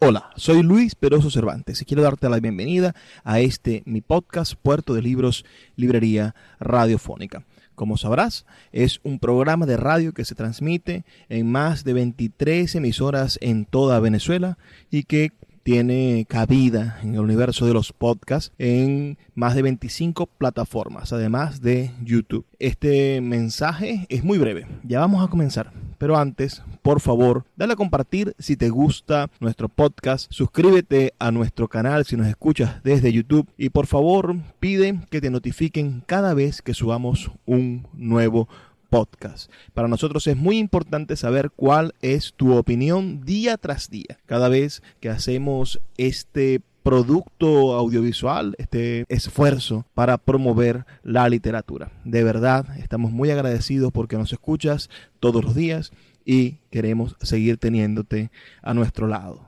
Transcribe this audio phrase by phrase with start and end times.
[0.00, 4.94] Hola, soy Luis Peroso Cervantes y quiero darte la bienvenida a este mi podcast Puerto
[4.94, 7.44] de Libros, Librería Radiofónica.
[7.74, 13.40] Como sabrás, es un programa de radio que se transmite en más de 23 emisoras
[13.42, 14.56] en toda Venezuela
[14.88, 15.32] y que
[15.68, 21.90] tiene cabida en el universo de los podcasts en más de 25 plataformas, además de
[22.02, 22.46] YouTube.
[22.58, 25.70] Este mensaje es muy breve, ya vamos a comenzar.
[25.98, 31.68] Pero antes, por favor, dale a compartir si te gusta nuestro podcast, suscríbete a nuestro
[31.68, 36.62] canal si nos escuchas desde YouTube y por favor pide que te notifiquen cada vez
[36.62, 39.50] que subamos un nuevo podcast podcast.
[39.74, 44.18] Para nosotros es muy importante saber cuál es tu opinión día tras día.
[44.26, 51.90] Cada vez que hacemos este producto audiovisual, este esfuerzo para promover la literatura.
[52.04, 54.88] De verdad, estamos muy agradecidos porque nos escuchas
[55.20, 55.92] todos los días
[56.24, 58.30] y queremos seguir teniéndote
[58.62, 59.47] a nuestro lado.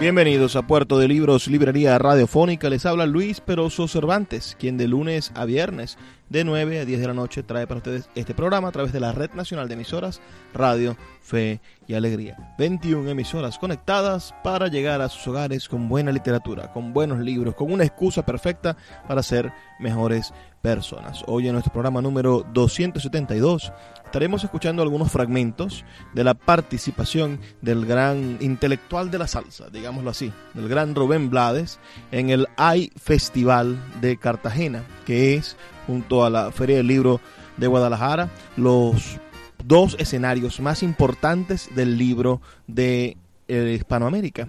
[0.00, 2.70] Bienvenidos a Puerto de Libros, Librería Radiofónica.
[2.70, 5.98] Les habla Luis Peroso Cervantes, quien de lunes a viernes
[6.30, 9.00] de 9 a 10 de la noche trae para ustedes este programa a través de
[9.00, 10.22] la Red Nacional de Emisoras
[10.54, 12.54] Radio, Fe y Alegría.
[12.56, 17.72] 21 emisoras conectadas para llegar a sus hogares con buena literatura, con buenos libros, con
[17.72, 18.76] una excusa perfecta
[19.08, 20.32] para ser mejores
[20.62, 21.24] personas.
[21.26, 23.72] Hoy en nuestro programa número 272
[24.04, 30.32] estaremos escuchando algunos fragmentos de la participación del gran intelectual de la salsa, digámoslo así,
[30.54, 31.80] del gran Rubén Blades
[32.12, 37.20] en el AI Festival de Cartagena, que es junto a la Feria del Libro
[37.56, 39.18] de Guadalajara los
[39.64, 43.16] dos escenarios más importantes del libro de
[43.48, 44.48] eh, Hispanoamérica.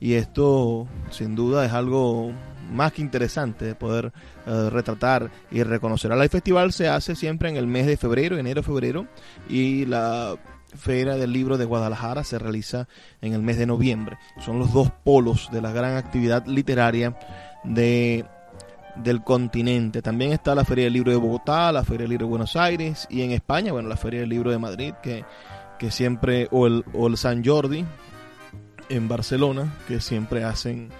[0.00, 2.32] Y esto sin duda es algo
[2.72, 4.12] más que interesante de poder
[4.46, 6.12] eh, retratar y reconocer.
[6.12, 9.06] El festival se hace siempre en el mes de febrero, enero-febrero,
[9.48, 10.36] y la
[10.76, 12.88] Feria del Libro de Guadalajara se realiza
[13.22, 14.18] en el mes de noviembre.
[14.44, 17.18] Son los dos polos de la gran actividad literaria
[17.64, 18.26] de
[19.02, 20.02] del continente.
[20.02, 23.06] También está la Feria del Libro de Bogotá, la Feria del Libro de Buenos Aires
[23.10, 25.24] y en España, bueno, la Feria del Libro de Madrid, que,
[25.78, 27.84] que siempre, o el, o el San Jordi
[28.88, 30.90] en Barcelona, que siempre hacen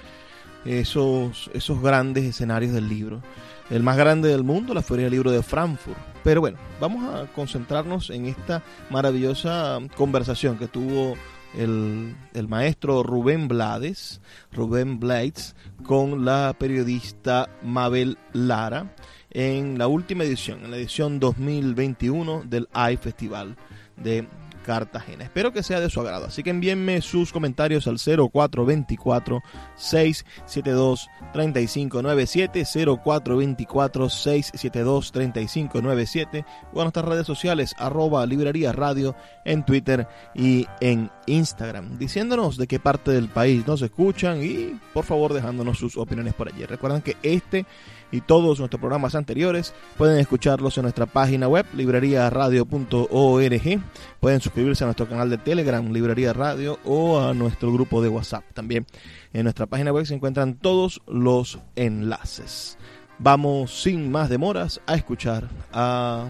[0.64, 3.22] esos, esos grandes escenarios del libro.
[3.70, 5.98] El más grande del mundo, la Feria del Libro de Frankfurt.
[6.24, 11.16] Pero bueno, vamos a concentrarnos en esta maravillosa conversación que tuvo
[11.56, 14.20] el, el, maestro Rubén Blades,
[14.52, 15.54] Rubén Blades,
[15.84, 18.94] con la periodista Mabel Lara
[19.30, 23.56] en la última edición, en la edición 2021 del AI Festival
[23.96, 24.26] de
[24.68, 25.24] Cartagena.
[25.24, 29.42] Espero que sea de su agrado, así que envíenme sus comentarios al 0424
[29.76, 32.66] 672 3597
[33.02, 41.10] 0424 672 3597 o a nuestras redes sociales arroba librería radio en Twitter y en
[41.24, 46.34] Instagram, diciéndonos de qué parte del país nos escuchan y por favor dejándonos sus opiniones
[46.34, 46.66] por allí.
[46.66, 47.64] Recuerden que este
[48.10, 53.80] y todos nuestros programas anteriores pueden escucharlos en nuestra página web libreriaradio.org.
[54.20, 58.44] Pueden suscribirse a nuestro canal de Telegram, Librería Radio, o a nuestro grupo de WhatsApp.
[58.54, 58.86] También
[59.32, 62.78] en nuestra página web se encuentran todos los enlaces.
[63.18, 66.28] Vamos sin más demoras a escuchar a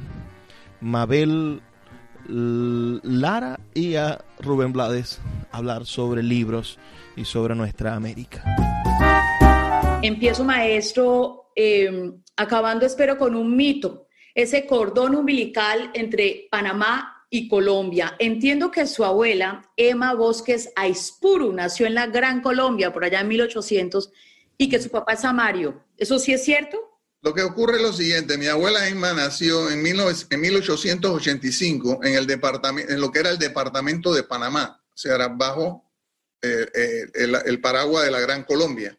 [0.80, 1.60] Mabel
[2.28, 5.20] Lara y a Rubén Blades
[5.50, 6.78] hablar sobre libros
[7.16, 8.44] y sobre nuestra América.
[10.02, 18.14] Empiezo, maestro, Em, acabando espero con un mito, ese cordón umbilical entre Panamá y Colombia.
[18.20, 23.28] Entiendo que su abuela, Emma Bosques Aispuru, nació en la Gran Colombia por allá en
[23.28, 24.12] 1800
[24.56, 25.82] y que su papá es Samario.
[25.96, 26.78] ¿Eso sí es cierto?
[27.22, 32.92] Lo que ocurre es lo siguiente, mi abuela Emma nació en, 1885 en, el departamento,
[32.92, 35.90] en lo que era el departamento de Panamá, o sea, bajo
[36.40, 37.08] eh, eh,
[37.46, 38.96] el, paraguas de la Gran Colombia.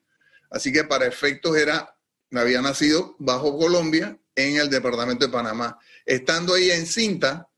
[0.51, 1.95] Así que para efectos era,
[2.37, 5.79] había nacido bajo Colombia en el departamento de Panamá.
[6.05, 7.49] Estando ahí en cinta,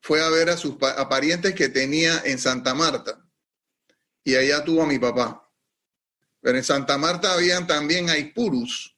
[0.00, 3.22] fue a ver a sus parientes que tenía en Santa Marta
[4.24, 5.48] y allá tuvo a mi papá.
[6.40, 8.96] Pero en Santa Marta habían también Aipurus.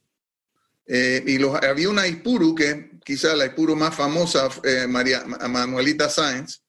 [0.87, 6.63] Eh, y había una Aipuru, que quizá la Aipuru más famosa, eh, María, Manuelita Sáenz,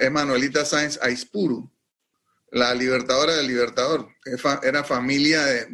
[0.00, 1.70] es Manuelita Sáenz Aispuru,
[2.52, 4.08] la libertadora del libertador.
[4.62, 5.66] Era familia de,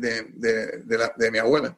[1.16, 1.76] de, mi abuela.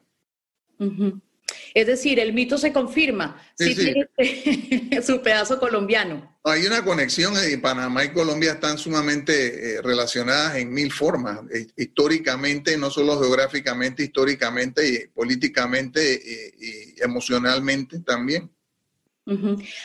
[1.73, 3.41] Es decir, el mito se confirma.
[3.57, 6.37] Sí, tiene su pedazo colombiano.
[6.43, 11.67] Hay una conexión y Panamá y Colombia están sumamente eh, relacionadas en mil formas, eh,
[11.75, 18.49] históricamente, no solo geográficamente, históricamente y políticamente y, emocionalmente también.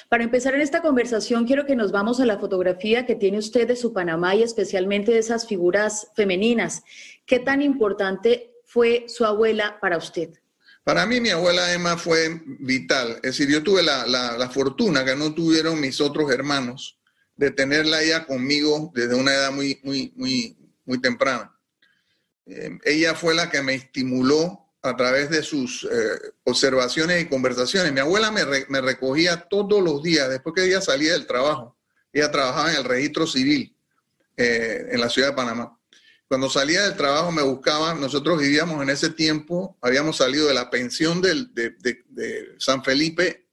[0.09, 3.69] Para empezar en esta conversación, quiero que nos vamos a la fotografía que tiene usted
[3.69, 6.83] de su Panamá y especialmente de esas figuras femeninas.
[7.27, 10.31] ¿Qué tan importante fue su abuela para usted?
[10.85, 13.17] Para mí mi abuela Emma fue vital.
[13.17, 16.99] Es decir, yo tuve la, fortuna que no tuvieron mis otros hermanos
[17.37, 21.51] de tenerla ella conmigo desde una edad muy, muy, muy, muy temprana.
[22.47, 27.91] Eh, ella fue la que me estimuló a través de sus eh, observaciones y conversaciones.
[27.91, 31.75] Mi abuela me, recogía todos los días después que ella salía del trabajo.
[32.13, 33.75] Ella trabajaba en el registro civil
[34.37, 35.79] eh, en la ciudad de Panamá.
[36.29, 40.69] Cuando salía del trabajo me buscaban, nosotros vivíamos en ese tiempo, habíamos salido de la
[40.69, 41.49] pensión de,
[42.59, 43.49] San Felipe,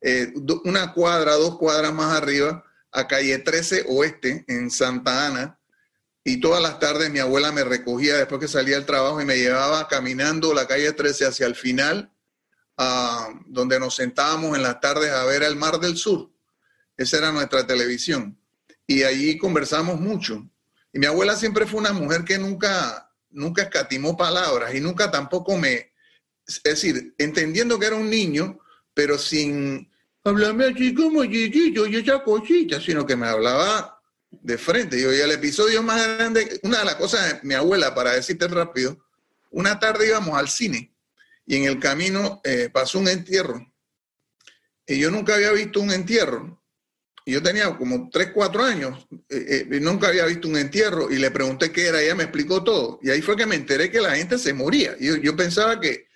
[0.00, 0.32] eh,
[0.64, 5.60] una cuadra, dos cuadras más arriba, a calle 13 Oeste, en Santa Ana,
[6.24, 9.36] y todas las tardes mi abuela me recogía después que salía del trabajo y me
[9.36, 12.12] llevaba caminando la calle 13 hacia el final,
[13.46, 16.30] donde nos sentábamos en las tardes a ver el Mar del Sur.
[16.96, 18.38] Esa era nuestra televisión.
[18.86, 20.48] Y allí conversamos mucho.
[20.92, 25.56] Y mi abuela siempre fue una mujer que nunca, nunca escatimó palabras y nunca tampoco
[25.56, 25.92] me,
[26.46, 28.60] es decir, entendiendo que era un niño,
[28.94, 29.90] pero sin
[30.24, 34.01] hablarme así como chiquito y esa cosita, sino que me hablaba
[34.40, 34.98] de frente.
[34.98, 38.98] Y el episodio más grande, una de las cosas mi abuela, para decirte rápido,
[39.50, 40.92] una tarde íbamos al cine
[41.46, 43.66] y en el camino eh, pasó un entierro.
[44.86, 46.62] Y yo nunca había visto un entierro
[47.26, 51.30] yo tenía como 3, 4 años, eh, eh, nunca había visto un entierro y le
[51.30, 52.98] pregunté qué era, ella me explicó todo.
[53.02, 54.96] Y ahí fue que me enteré que la gente se moría.
[54.98, 56.08] Y yo, pensaba que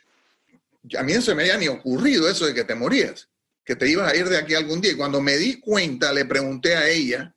[0.98, 3.28] a mí no se me había ni ocurrido eso de que te morías,
[3.64, 4.92] que te ibas a ir de aquí algún día.
[4.92, 7.34] Y cuando me di cuenta, le pregunté a ella,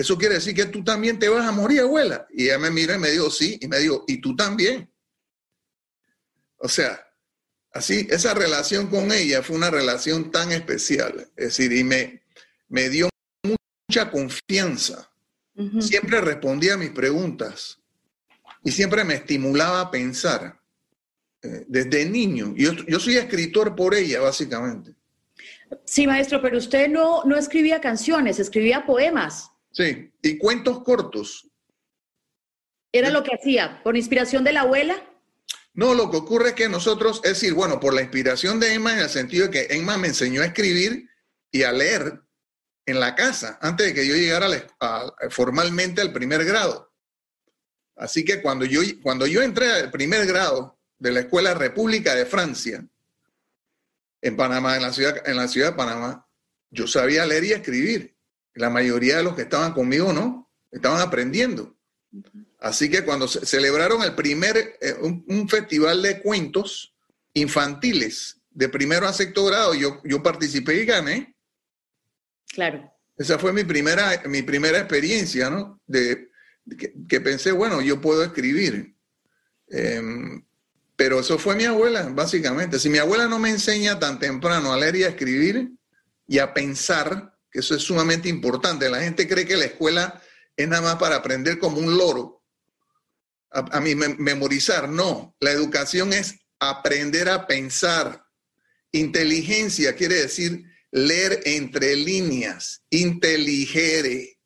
[0.00, 2.26] ¿eso quiere decir que tú también te vas a morir, abuela?
[2.30, 4.90] Y ella me miró y me dijo, sí, y me dijo, ¿y tú también?
[6.56, 7.06] O sea,
[7.72, 11.30] así, esa relación con ella fue una relación tan especial.
[11.36, 12.22] Es decir, y me,
[12.68, 13.10] me dio
[13.42, 15.06] mucha confianza.
[15.80, 17.78] Siempre respondía a mis preguntas
[18.64, 20.58] y siempre me estimulaba a pensar
[21.42, 22.54] eh, desde niño.
[22.56, 24.94] Yo, yo soy escritor por ella, básicamente.
[25.84, 29.49] Sí, maestro, pero usted no, no escribía canciones, escribía poemas.
[29.72, 31.48] Sí, y cuentos cortos.
[32.92, 33.80] ¿Era lo que hacía?
[33.82, 35.02] ¿Por inspiración de la abuela?
[35.72, 38.92] No, lo que ocurre es que nosotros, es decir, bueno, por la inspiración de Emma,
[38.92, 41.08] en el sentido de que Emma me enseñó a escribir
[41.52, 42.20] y a leer
[42.86, 44.48] en la casa antes de que yo llegara
[45.30, 46.92] formalmente al primer grado.
[47.96, 52.26] Así que cuando yo, cuando yo entré al primer grado de la Escuela República de
[52.26, 52.84] Francia,
[54.22, 56.26] en Panamá, en la ciudad, en la ciudad de Panamá,
[56.70, 58.16] yo sabía leer y escribir.
[58.54, 61.76] La mayoría de los que estaban conmigo no, estaban aprendiendo.
[62.58, 66.94] Así que cuando se celebraron el primer, eh, un, festival de cuentos
[67.34, 71.34] infantiles de primero a sexto grado, yo, yo participé y gané.
[72.52, 72.92] Claro.
[73.16, 75.80] Esa fue mi primera, mi primera experiencia, ¿no?
[75.86, 76.30] De,
[77.08, 78.94] que, pensé, bueno, yo puedo escribir.
[79.68, 80.44] Em,
[80.96, 82.78] pero eso fue mi abuela, básicamente.
[82.78, 85.70] Si mi abuela no me enseña tan temprano a leer y a escribir
[86.26, 88.88] y a pensar, que eso es sumamente importante.
[88.88, 90.22] La gente cree que la escuela
[90.56, 92.44] es nada más para aprender como un loro.
[93.50, 95.36] A, a mí memorizar, no.
[95.40, 98.24] La educación es aprender a pensar.
[98.92, 104.38] Inteligencia quiere decir leer entre líneas, inteligere,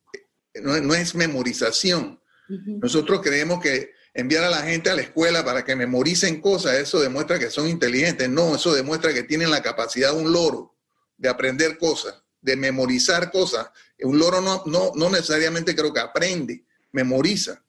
[0.62, 2.20] no, es memorización.
[2.48, 7.00] Nosotros creemos que enviar a la gente a la escuela para que memoricen cosas, eso
[7.00, 8.28] demuestra que son inteligentes.
[8.28, 10.76] No, eso demuestra que tienen la capacidad de un loro
[11.16, 13.70] de aprender cosas, de memorizar cosas.
[14.00, 17.64] Un loro no, no, no necesariamente creo que aprende, memoriza.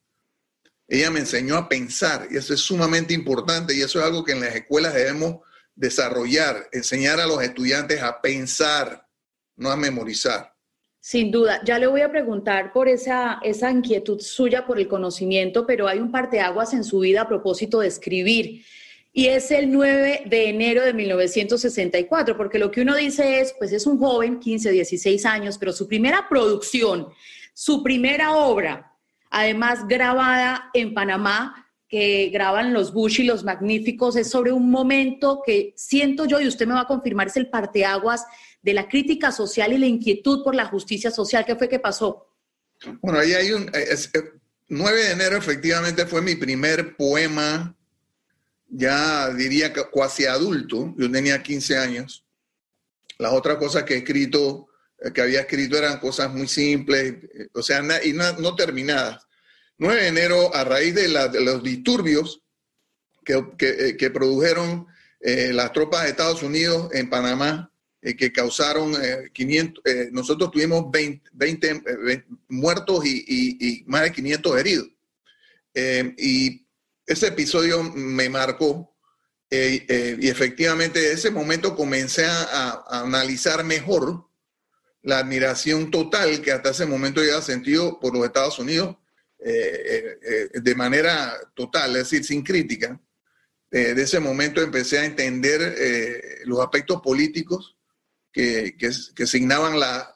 [0.88, 4.34] Ella me enseñó a pensar y eso es sumamente importante y eso es algo que
[4.34, 5.38] en las escuelas debemos
[5.74, 9.08] desarrollar, enseñar a los estudiantes a pensar,
[9.56, 10.54] no a memorizar.
[11.00, 15.66] Sin duda, ya le voy a preguntar por esa, esa inquietud suya por el conocimiento,
[15.66, 18.66] pero hay un parteaguas en su vida a propósito de escribir.
[19.18, 23.72] Y es el 9 de enero de 1964, porque lo que uno dice es, pues
[23.72, 27.08] es un joven, 15, 16 años, pero su primera producción,
[27.54, 28.94] su primera obra,
[29.30, 35.42] además grabada en Panamá, que graban los Bush y los Magníficos, es sobre un momento
[35.46, 38.26] que siento yo, y usted me va a confirmar, es el parteaguas
[38.62, 41.46] de la crítica social y la inquietud por la justicia social.
[41.46, 42.28] ¿Qué fue que pasó?
[43.00, 43.72] Bueno, ahí hay un...
[44.68, 47.78] 9 de enero efectivamente fue mi primer poema,
[48.68, 52.26] ya diría cuasi adulto, yo tenía 15 años.
[53.18, 54.68] Las otras cosas que he escrito,
[55.00, 59.26] eh, que había escrito eran cosas muy simples, eh, o sea, y no terminadas.
[59.78, 62.42] 9 de enero, a raíz de, los disturbios
[63.24, 64.88] que, eh, produjeron
[65.20, 68.94] eh, las tropas de Estados Unidos en Panamá, eh, que causaron
[69.34, 71.84] 500, nosotros tuvimos 20,
[72.48, 74.88] muertos y, más de 500 heridos.
[76.18, 76.65] y
[77.06, 78.96] ese episodio me marcó
[79.50, 84.28] y efectivamente de ese momento comencé a, analizar mejor
[85.02, 88.98] la admiración total que hasta ese momento había sentido por los Estados Unidos
[89.40, 93.00] eh, eh, de manera total, es decir, sin crítica.
[93.70, 97.78] Eh, de ese momento empecé a entender los aspectos políticos
[98.32, 100.16] que, que, que signaban la,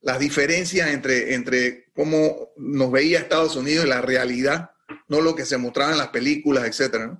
[0.00, 4.70] las diferencias entre, entre cómo nos veía Estados Unidos y la realidad,
[5.08, 7.12] no lo que se mostraba en las películas, etc.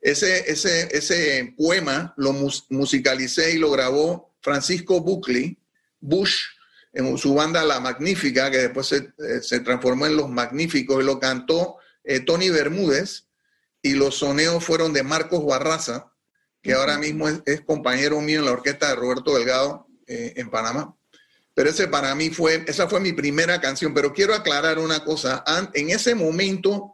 [0.00, 2.32] Ese, ese, ese poema lo
[2.70, 5.58] musicalicé y lo grabó Francisco Buckley,
[6.00, 6.42] Bush,
[6.92, 11.18] en su banda La Magnífica, que después se, eh, transformó en Los Magníficos, y lo
[11.18, 13.28] cantó eh, Tony Bermúdez,
[13.80, 16.12] y los soneos fueron de Marcos Barraza,
[16.60, 20.96] que ahora mismo es, compañero mío en la orquesta de Roberto Delgado eh, en Panamá.
[21.54, 25.44] Pero ese para mí fue, esa fue mi primera canción, pero quiero aclarar una cosa,
[25.74, 26.91] en ese momento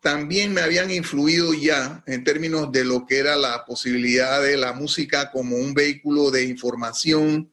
[0.00, 4.72] también me habían influido ya en términos de lo que era la posibilidad de la
[4.72, 7.52] música como un vehículo de información,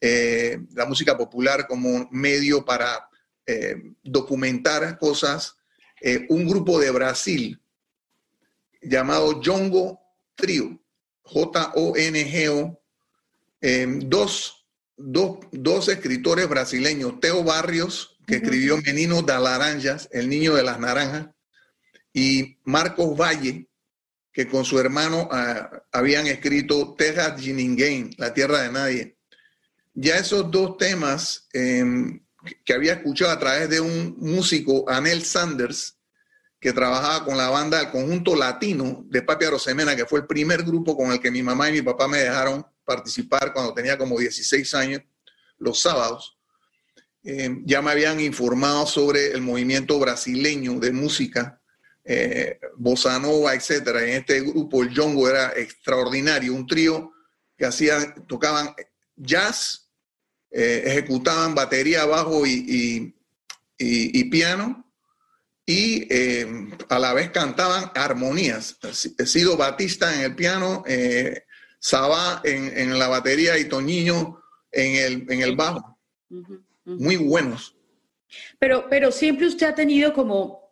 [0.00, 3.08] eh, la música popular como medio para
[3.46, 5.56] eh, documentar cosas,
[6.02, 7.62] eh, un grupo de Brasil
[8.82, 9.98] llamado Jongo
[10.34, 10.78] Trio,
[11.22, 12.78] J-O-N-G-O,
[14.02, 20.78] dos, dos, escritores brasileños, Teo Barrios, que escribió Menino de Laranjas, El Niño de las
[20.78, 21.28] Naranjas,
[22.16, 23.68] y Marcos Valle,
[24.32, 29.16] que con su hermano ah, habían escrito de Ninguém, La Tierra de Nadie
[29.96, 32.20] ya esos dos temas em,
[32.64, 35.96] que había escuchado a través de un músico, Anel Sanders,
[36.60, 40.62] que trabajaba con la banda del conjunto latino de Papi Arosemena, que fue el primer
[40.62, 44.18] grupo con el que mi mamá y mi papá me dejaron participar cuando tenía como
[44.18, 45.02] 16 años,
[45.58, 46.36] los sábados.
[47.24, 51.60] Em, ya me habían informado sobre el movimiento brasileño de música,
[52.06, 53.88] eh, bossa nova, etc.
[54.02, 57.12] En este grupo el Jongo era extraordinario, un trío
[57.56, 58.74] que hacían, tocaban
[59.16, 59.90] jazz,
[60.50, 63.12] eh, ejecutaban batería, bajo y,
[64.30, 64.84] piano
[65.66, 68.78] y eh, a la vez cantaban armonías.
[69.18, 71.42] He sido Batista en el piano, eh,
[71.78, 74.40] Sabá en, la batería y Toñiño
[74.72, 75.98] en el, en el bajo.
[76.84, 77.76] Muy buenos.
[78.58, 80.65] Pero, pero siempre usted ha tenido como,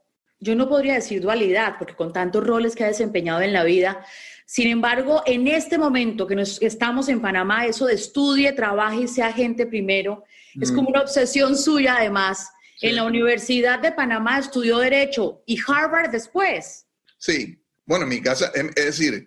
[0.45, 4.05] yo no podría decir dualidad, porque con tantos roles que ha desempeñado en la vida,
[4.45, 9.09] sin embargo, en este momento que nos, estamos en Panamá, eso de estudie, trabaje y
[9.09, 10.25] sea gente primero,
[10.61, 12.51] es como una obsesión suya además.
[12.81, 16.87] En la Universidad de Panamá estudió Derecho y Harvard después.
[17.17, 19.27] Sí, bueno, en mi casa, em, es decir,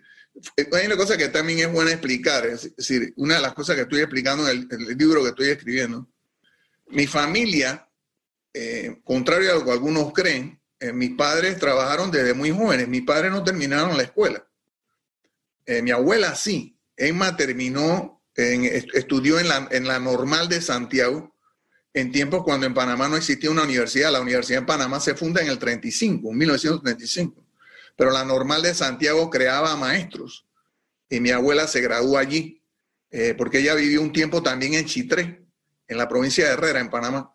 [0.72, 3.82] hay una cosa que también es buena explicar, es decir, una de las cosas que
[3.82, 6.08] estoy explicando en el, libro que estoy escribiendo,
[6.86, 7.88] mi familia,
[8.54, 13.02] eh, contrario a lo que algunos creen, eh, mis padres trabajaron desde muy jóvenes, mis
[13.02, 14.46] padres no terminaron la escuela.
[15.66, 16.74] Eh, mi abuela sí.
[16.96, 21.32] Emma terminó, estudió en la, en la normal de Santiago
[21.94, 24.12] en tiempos cuando en Panamá no existía una universidad.
[24.12, 27.44] La universidad en Panamá se funda en el 35, 1935.
[27.96, 30.46] Pero la normal de Santiago creaba maestros.
[31.08, 32.62] Y mi abuela se graduó allí,
[33.10, 35.42] eh, porque ella vivió un tiempo también en Chitré,
[35.86, 37.34] en la provincia de Herrera, en Panamá.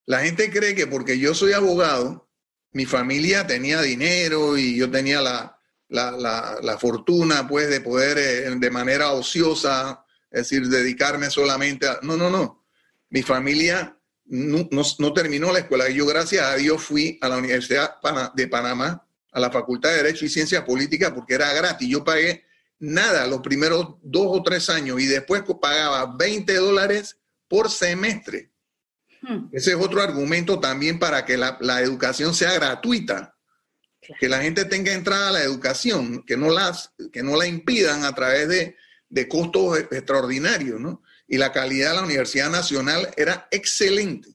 [0.04, 2.28] La gente cree que porque yo soy abogado,
[2.72, 5.57] mi familia tenía dinero y yo tenía la,
[5.88, 11.98] la, fortuna, pues, de poder eh, de manera ociosa, es decir, dedicarme solamente a...
[12.02, 12.64] No, no, no.
[13.10, 15.88] Mi familia no, no, terminó la escuela.
[15.88, 17.96] Yo, gracias a Dios, fui a la Universidad
[18.34, 21.88] de Panamá, a la Facultad de Derecho y Ciencias Políticas, porque era gratis.
[21.88, 22.44] Yo pagué
[22.78, 27.18] nada los primeros dos o tres años y después pagaba 20 dólares
[27.48, 28.50] por semestre.
[29.22, 29.48] Hmm.
[29.52, 33.36] Ese es otro argumento también para que la, educación sea gratuita,
[34.18, 38.04] que la gente tenga entrada a la educación, que no, las, que no la impidan
[38.04, 38.76] a través de,
[39.08, 41.02] de costos extraordinarios, ¿no?
[41.26, 44.30] Y la calidad de la Universidad Nacional era excelente.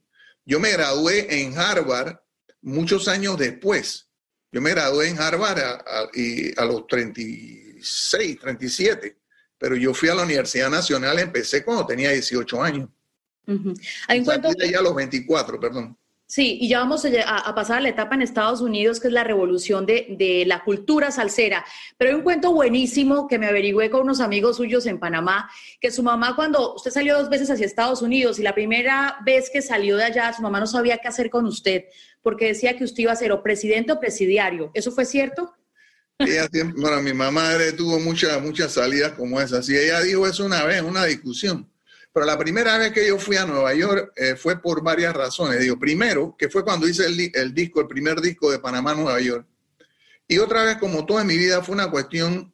[0.45, 2.17] Yo me gradué en Harvard
[2.61, 4.07] muchos años después.
[4.51, 9.17] Yo me gradué en Harvard a, y a los 36, 37,
[9.57, 12.89] pero yo fui a la Universidad Nacional, empecé cuando tenía 18 años.
[14.07, 14.49] Hay un cuento...
[14.51, 15.97] Ya los 24, perdón.
[16.33, 19.23] Sí, y ya vamos a, pasar a la etapa en Estados Unidos, que es la
[19.23, 21.63] revolución de, la cultura salsera.
[21.95, 25.47] Pero hay un cuento buenísimo que me averigüé con unos amigos suyos en Panamá,
[25.79, 29.51] que su mamá cuando usted salió dos veces hacia Estados Unidos y la primera vez
[29.53, 31.83] que salió de allá, su mamá no sabía qué hacer con usted,
[32.23, 34.71] porque decía que usted iba a ser o presidente o presidiario.
[34.73, 35.53] ¿Eso fue cierto?
[36.17, 39.69] bueno, mi mamá tuvo muchas, muchas salidas como esas.
[39.69, 41.71] Y ella dijo eso una vez, una discusión
[42.13, 45.59] pero la primera vez que yo fui a Nueva York eh, fue por varias razones.
[45.59, 49.47] Digo, primero, que fue cuando hice el, disco, el primer disco de Panamá, Nueva York.
[50.27, 52.53] Y otra vez, como toda mi vida, fue una cuestión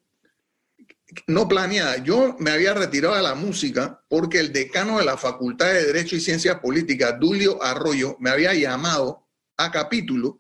[1.27, 1.97] no planeada.
[1.97, 6.15] Yo me había retirado de la música porque el decano de la Facultad de Derecho
[6.15, 10.39] y Ciencias Políticas, Dulio Arroyo, me había llamado a capítulo,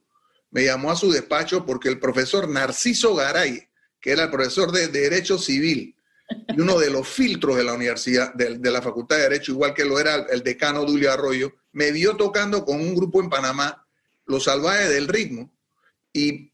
[0.49, 3.67] me llamó a su despacho porque el profesor Narciso Garay,
[3.99, 5.95] que era el profesor de Derecho Civil,
[6.29, 9.85] y uno de los filtros de la universidad, de, la Facultad de Derecho, igual que
[9.85, 13.85] lo era el decano Dulio Arroyo, me vio tocando con un grupo en Panamá,
[14.25, 15.51] Los Salvajes del Ritmo,
[16.13, 16.51] y,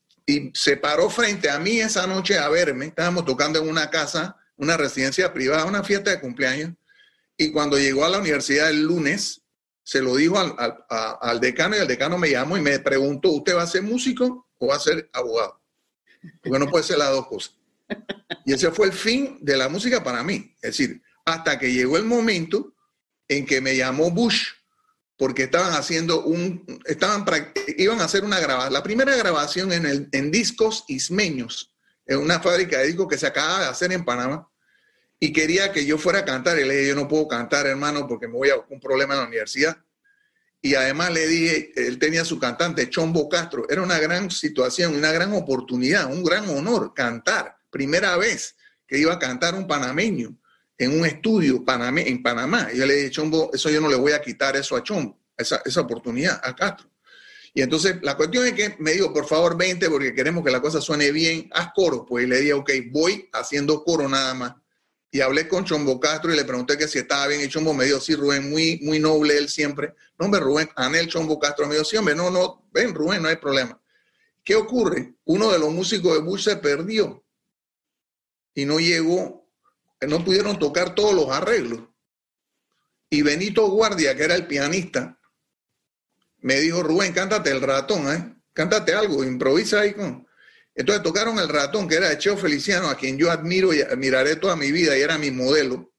[0.56, 2.88] se paró frente a mí esa noche a verme.
[2.88, 6.74] Estábamos tocando en una casa, una residencia privada, una fiesta de cumpleaños,
[7.38, 9.44] y cuando llegó a la universidad el lunes,
[9.84, 10.56] se lo dijo al,
[10.90, 14.48] al decano y el decano me llamó y me preguntó, ¿usted va a ser músico
[14.58, 15.62] o va a ser abogado?
[16.42, 17.56] Porque no puede ser las dos cosas.
[18.46, 20.56] Y ese fue el fin de la música para mí.
[20.62, 22.76] Es decir, hasta que llegó el momento
[23.28, 24.50] en que me llamó Bush
[25.18, 27.26] porque estaban haciendo un, estaban,
[27.78, 31.74] iban a hacer una grabación, la primera grabación en, el, en discos ismeños,
[32.06, 34.50] en una fábrica de discos que se acaba de hacer en Panamá,
[35.20, 36.60] y quería que yo fuera a cantar.
[36.60, 39.22] Y le dije, yo no puedo cantar, hermano, porque me voy a un problema en
[39.22, 39.78] la universidad.
[40.62, 43.66] Y además le dije, él tenía su cantante, Chombo Castro.
[43.70, 48.56] Era una gran situación, una gran oportunidad, un gran honor cantar primera vez
[48.88, 50.34] que iba a cantar un panameño
[50.78, 52.70] en un estudio en Panamá.
[52.74, 55.20] Y yo le dije, Chombo, eso yo no le voy a quitar eso a Chombo,
[55.36, 56.90] esa, esa oportunidad a Castro.
[57.54, 60.62] Y entonces la cuestión es que me dijo, por favor, vente porque queremos que la
[60.62, 62.06] cosa suene bien, haz coro.
[62.06, 64.54] Pues le dije, ok, voy haciendo coro nada más.
[65.12, 67.42] Y hablé con Chombo Castro y le pregunté que si estaba bien.
[67.42, 69.96] Y Chombo me dijo, sí, Rubén, muy, muy noble él siempre.
[70.18, 73.28] No, hombre, Rubén, Anel Chombo Castro me dijo, sí, hombre, no, no, ven, Rubén, no
[73.28, 73.78] hay problema.
[74.46, 75.16] ¿Qué ocurre?
[75.26, 77.25] Uno de los músicos de Bush se perdió
[78.56, 79.48] y no llegó,
[80.02, 81.82] no pudieron tocar todos los arreglos.
[83.10, 85.20] Y Benito Guardia, que era el pianista,
[86.40, 88.36] me dijo, Rubén, cántate el ratón, ¿eh?
[88.54, 90.26] Cántate algo, improvisa ahí con...
[90.74, 94.36] Entonces tocaron el ratón, que era de Cheo Feliciano, a quien yo admiro y admiraré
[94.36, 95.94] toda mi vida y era mi modelo.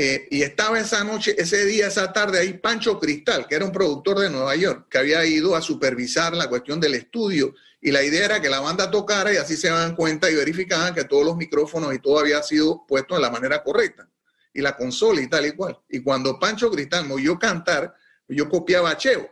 [0.00, 3.72] Eh, y estaba esa noche, ese día, esa tarde ahí Pancho Cristal, que era un
[3.72, 7.52] productor de Nueva York, que había ido a supervisar la cuestión del estudio.
[7.80, 10.94] Y la idea era que la banda tocara y así se daban cuenta y verificaban
[10.94, 14.08] que todos los micrófonos y todo había sido puesto de la manera correcta.
[14.54, 15.76] Y la consola y tal y cual.
[15.88, 17.92] Y cuando Pancho Cristal me oyó cantar,
[18.28, 19.28] yo copiaba a Cheo.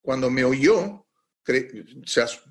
[0.00, 1.04] Cuando me oyó,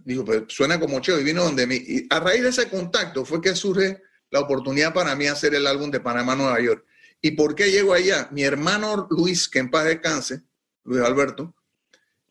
[0.04, 1.76] dijo, pues suena como Cheo y vino donde mí.
[1.76, 5.65] Y a raíz de ese contacto fue que surge la oportunidad para mí hacer el
[5.65, 6.86] álbum de Panamá, Nueva York.
[7.21, 8.30] ¿Y por qué llego allá?
[8.32, 10.41] Mi hermano Luis, que en paz descanse,
[10.84, 11.56] Luis Alberto,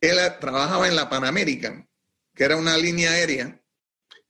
[0.00, 1.88] él trabajaba en la Pan American,
[2.34, 3.60] que era una línea aérea,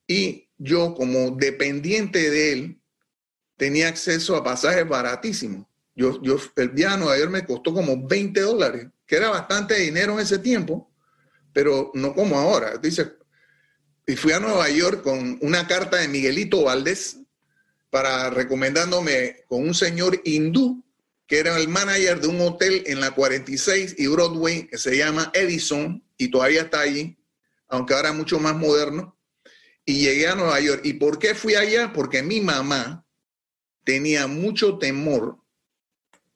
[0.07, 2.81] y yo como dependiente de él
[3.57, 5.67] tenía acceso a pasajes baratísimos.
[5.95, 9.75] Yo, yo, el viaje a Nueva York me costó como 20 dólares, que era bastante
[9.75, 10.91] dinero en ese tiempo,
[11.53, 12.77] pero no como ahora.
[12.77, 13.13] Dice,
[14.05, 17.17] y fui a Nueva York con una carta de Miguelito Valdés,
[17.95, 20.83] para recomendándome con un señor hindú
[21.25, 25.31] que era el manager de un hotel en la 46 y Broadway que se llama
[25.33, 27.17] Edison y todavía está allí,
[27.69, 29.17] aunque ahora mucho más moderno.
[29.85, 30.81] Y llegué a Nueva York.
[30.83, 31.93] ¿Y por qué fui allá?
[31.93, 33.07] Porque mi mamá
[33.85, 35.37] tenía mucho temor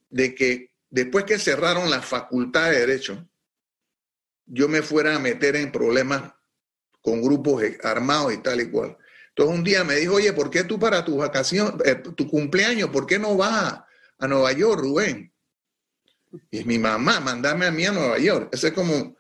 [0.09, 3.29] de que después que cerraron la facultad de Derecho,
[4.45, 6.31] yo me fuera a meter en problemas
[7.01, 8.97] con grupos armados y tal y cual.
[9.39, 12.89] Entonces un día me dijo, oye, ¿por qué tú para tu vacación, eh, tu cumpleaños,
[12.89, 13.81] por qué no vas
[14.17, 15.33] a, Nueva York, Rubén?
[16.51, 18.49] Y es mi mamá, mandame a mí a Nueva York.
[18.51, 19.15] Ese es como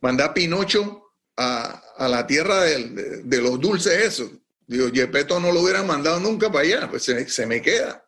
[0.00, 4.30] mandar a Pinocho a, la tierra de, los dulces, eso.
[4.64, 8.06] Digo, Yepeto no lo hubiera mandado nunca para allá, pues se, me queda.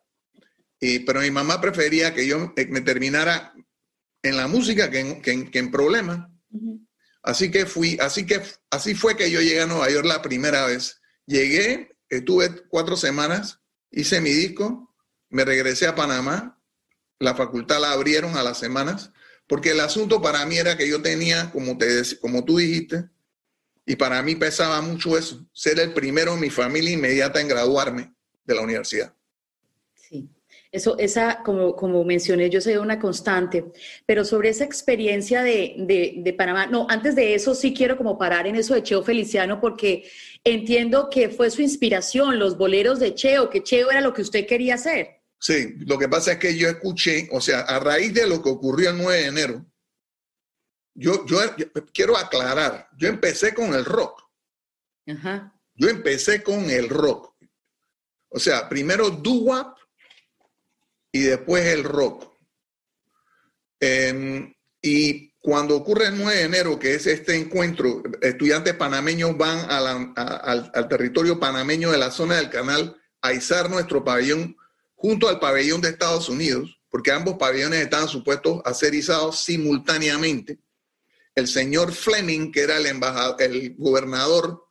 [0.79, 3.53] Y, pero mi mamá prefería que yo me terminara
[4.23, 6.29] en la música que en, que problemas.
[7.21, 10.65] Así que fui, así que así fue que yo llegué a Nueva York la primera
[10.65, 11.00] vez.
[11.25, 14.93] Llegué, estuve cuatro semanas, hice mi disco,
[15.29, 16.61] me regresé a Panamá,
[17.19, 19.11] la facultad la abrieron a las semanas,
[19.47, 23.09] porque el asunto para mí era que yo tenía, como, te, como tú dijiste,
[23.85, 28.13] y para mí pesaba mucho eso, ser el primero en mi familia inmediata en graduarme
[28.43, 29.15] de la universidad.
[30.71, 33.65] Eso, esa, como, como mencioné, yo soy una constante,
[34.05, 38.47] pero sobre esa experiencia de, de, Panamá, no, antes de eso sí quiero como parar
[38.47, 40.09] en eso de Cheo Feliciano, porque
[40.45, 44.47] entiendo que fue su inspiración, los boleros de Cheo, que Cheo era lo que usted
[44.47, 45.21] quería hacer.
[45.41, 48.49] Sí, lo que pasa es que yo escuché, o sea, a raíz de lo que
[48.49, 49.65] ocurrió el 9 de enero,
[50.93, 51.39] yo, yo,
[51.93, 54.21] quiero aclarar, yo empecé con el rock.
[55.07, 55.53] Ajá.
[55.73, 57.33] Yo empecé con el rock.
[58.29, 59.77] O sea, primero doo-wop,
[61.11, 62.31] y después el rock.
[63.79, 69.69] Em, y cuando ocurre el 9 de enero, que es este encuentro, estudiantes panameños van
[69.69, 74.55] al, al, territorio panameño de la zona del canal a izar nuestro pabellón
[74.93, 80.59] junto al pabellón de Estados Unidos, porque ambos pabellones estaban supuestos a ser izados simultáneamente.
[81.33, 84.63] El señor Fleming, que era el, embajador, el gobernador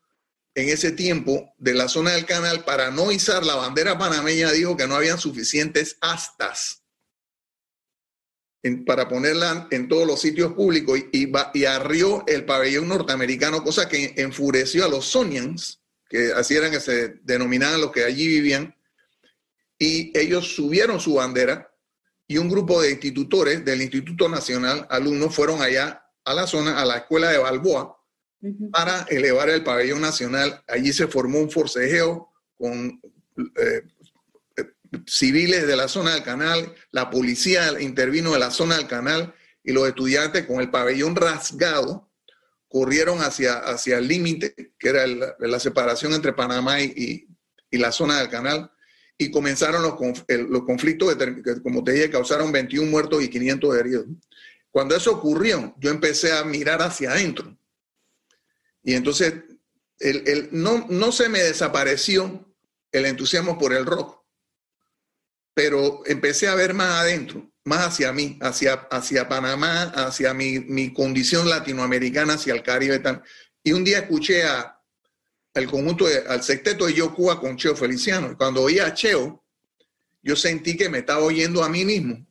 [0.55, 4.77] en ese tiempo de la zona del canal para no izar la bandera panameña dijo
[4.77, 6.81] que no habían suficientes astas
[8.85, 14.13] para ponerla en todos los sitios públicos y, y, arrió el pabellón norteamericano, cosa que
[14.17, 18.77] enfureció a los Sonians, que así eran que se denominaban los que allí vivían,
[19.79, 21.73] y ellos subieron su bandera
[22.27, 26.85] y un grupo de institutores del Instituto Nacional, alumnos, fueron allá a la zona, a
[26.85, 28.00] la escuela de Balboa,
[28.71, 30.63] para elevar el pabellón nacional.
[30.67, 33.01] Allí se formó un forcejeo con
[33.57, 33.83] eh,
[35.07, 39.73] civiles de la zona del canal, la policía intervino de la zona del canal y
[39.73, 42.11] los estudiantes con el pabellón rasgado
[42.69, 47.27] corrieron hacia, hacia el límite, que era la separación entre Panamá y,
[47.73, 48.71] la zona del canal,
[49.19, 49.95] y comenzaron los,
[50.49, 54.07] los conflictos que, como te dije, causaron 21 muertos y 500 heridos.
[54.71, 57.57] Cuando eso ocurrió, yo empecé a mirar hacia adentro
[58.83, 59.35] y entonces
[60.51, 62.55] no, no se me desapareció
[62.93, 64.21] el entusiasmo por el rock,
[65.55, 70.93] pero empecé a ver más adentro, más hacia mí, hacia, hacia Panamá, hacia mi, mi
[70.93, 72.99] condición latinoamericana, hacia el Caribe.
[73.01, 73.23] Tal.
[73.63, 74.81] Y un día escuché a,
[75.55, 78.33] al conjunto, al sexteto de Yokua con Cheo Feliciano.
[78.33, 79.45] Y cuando oía a Cheo,
[80.23, 82.27] yo sentí que me estaba oyendo a mí mismo.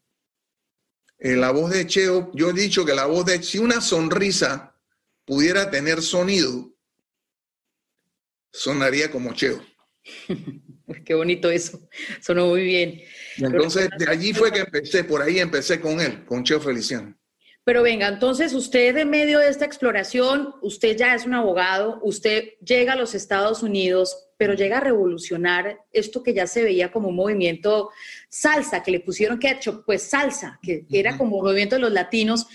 [1.19, 4.75] Eh, la voz de Cheo, yo he dicho que la voz de, si una sonrisa
[5.29, 6.73] pudiera tener sonido,
[8.51, 9.63] sonaría como Cheo.
[11.05, 11.79] Qué bonito eso,
[12.19, 12.99] sonó muy bien.
[13.37, 17.15] entonces de allí fue que empecé, por ahí empecé con él, con Cheo Feliciano.
[17.63, 22.53] Pero venga, entonces usted en medio de esta exploración, usted ya es un abogado, usted
[22.65, 27.09] llega a los Estados Unidos, pero llega a revolucionar esto que ya se veía como
[27.09, 27.91] un movimiento
[28.29, 32.47] salsa, que le pusieron ketchup, pues salsa, que era como un movimiento de los latinos.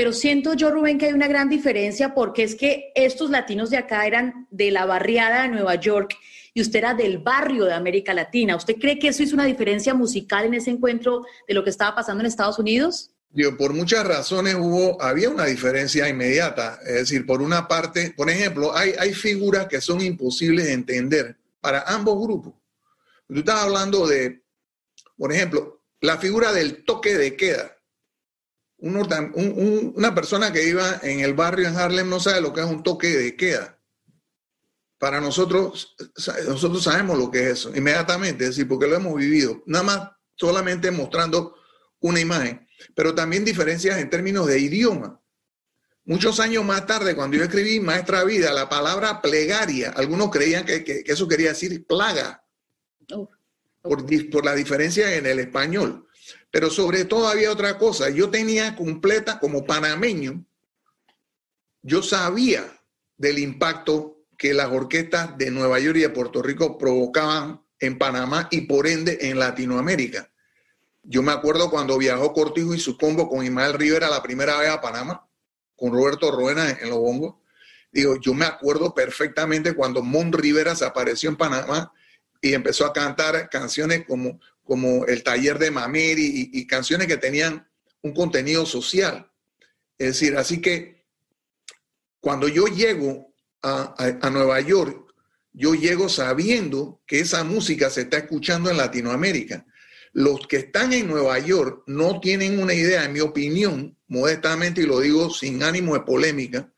[0.00, 3.76] Pero siento yo, Rubén, que hay una gran diferencia porque es que estos latinos de
[3.76, 6.16] acá eran de la barriada de Nueva York
[6.54, 8.56] y usted era del barrio de América Latina.
[8.56, 11.94] ¿Usted cree que eso hizo una diferencia musical en ese encuentro de lo que estaba
[11.94, 13.10] pasando en Estados Unidos?
[13.58, 16.78] por muchas razones hubo, había una diferencia inmediata.
[16.86, 21.36] Es decir, por una parte, por ejemplo, hay, hay figuras que son imposibles de entender
[21.60, 22.54] para ambos grupos.
[23.28, 24.44] Tú estás hablando de,
[25.18, 27.76] por ejemplo, la figura del toque de queda.
[28.80, 32.82] Una persona que iba en el barrio en Harlem no sabe lo que es un
[32.82, 33.78] toque de queda.
[34.98, 35.96] Para nosotros,
[36.46, 39.62] nosotros sabemos lo que es eso, inmediatamente, es decir, porque lo hemos vivido.
[39.66, 41.54] Nada más solamente mostrando
[42.00, 45.20] una imagen pero también diferencias en términos de idioma.
[46.04, 51.04] Muchos años más tarde, cuando yo escribí Maestra Vida, la palabra plegaria, algunos creían que,
[51.06, 52.44] eso quería decir plaga,
[53.12, 53.30] oh,
[53.82, 56.06] por, por la diferencia en el español.
[56.50, 58.10] Pero sobre todo había otra cosa.
[58.10, 60.44] Yo tenía completa, como panameño,
[61.82, 62.64] yo sabía
[63.16, 68.48] del impacto que las orquestas de Nueva York y de Puerto Rico provocaban en Panamá
[68.50, 70.30] y por ende en Latinoamérica.
[71.02, 74.70] Yo me acuerdo cuando viajó Cortijo y su combo con Ismael Rivera la primera vez
[74.70, 75.26] a Panamá,
[75.76, 77.36] con Roberto Ruena en los bongos.
[77.90, 81.92] Digo, yo me acuerdo perfectamente cuando Mon Rivera se apareció en Panamá
[82.40, 84.38] y empezó a cantar canciones como,
[84.70, 87.68] como El Taller de Mameri y, canciones que tenían
[88.02, 89.28] un contenido social.
[89.98, 91.06] Es decir, así que
[92.20, 95.12] cuando yo llego a, a Nueva York,
[95.52, 99.66] yo llego sabiendo que esa música se está escuchando en Latinoamérica.
[100.12, 104.86] Los que están en Nueva York no tienen una idea, en mi opinión, modestamente, y
[104.86, 106.72] lo digo sin ánimo de polémica,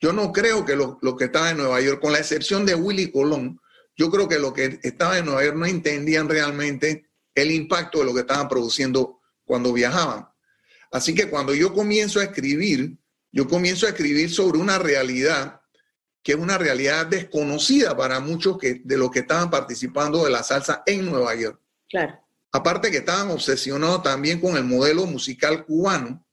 [0.00, 3.12] yo no creo que los, que estaban en Nueva York, con la excepción de Willy
[3.12, 3.60] Colón,
[3.96, 7.07] yo creo que los que estaban en Nueva York no entendían realmente
[7.42, 10.28] el impacto de lo que estaban produciendo cuando viajaban.
[10.90, 12.96] Así que cuando yo comienzo a escribir,
[13.30, 15.60] yo comienzo a escribir sobre una realidad
[16.22, 20.42] que es una realidad desconocida para muchos que, de los que estaban participando de la
[20.42, 21.60] salsa en Nueva York.
[21.88, 22.20] Claro.
[22.52, 26.24] Aparte que estaban obsesionados también con el modelo musical cubano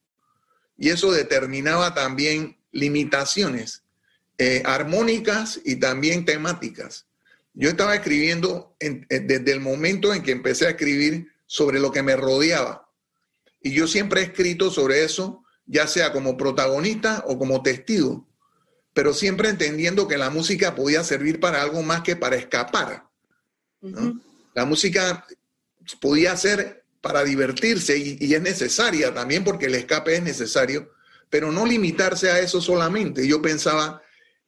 [0.77, 3.83] y eso determinaba también limitaciones
[4.37, 7.04] eh, armónicas y también temáticas.
[7.55, 12.15] Yo estaba escribiendo desde el momento en que empecé a escribir sobre lo que me
[12.15, 12.89] rodeaba.
[13.61, 18.27] Y yo siempre he escrito sobre eso, ya sea como protagonista o como testigo,
[18.93, 23.07] pero siempre entendiendo que la música podía servir para algo más que para escapar.
[24.53, 25.25] La música
[25.99, 30.91] podía ser para divertirse y, es necesaria también porque el escape es necesario,
[31.29, 33.27] pero no limitarse a eso solamente.
[33.27, 34.01] Yo pensaba,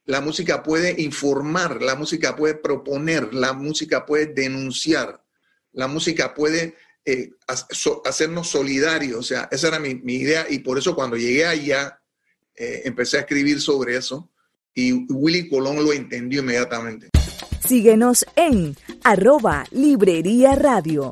[0.07, 5.21] la música puede informar, la música puede proponer, la música puede denunciar,
[5.73, 7.31] la música puede eh,
[8.05, 9.19] hacernos solidarios.
[9.19, 12.01] O sea, esa era mi, idea y por eso cuando llegué allá
[12.55, 14.31] eh, empecé a escribir sobre eso
[14.73, 17.09] y Willy Colón lo entendió inmediatamente.
[17.67, 21.11] Síguenos en arroba Librería Radio.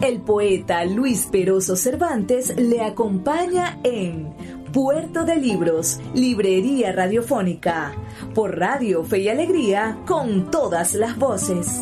[0.00, 4.30] El poeta Luis Peroso Cervantes le acompaña en
[4.70, 7.94] Puerto de Libros, Librería Radiofónica,
[8.34, 11.80] por Radio Fe y Alegría, con todas las voces.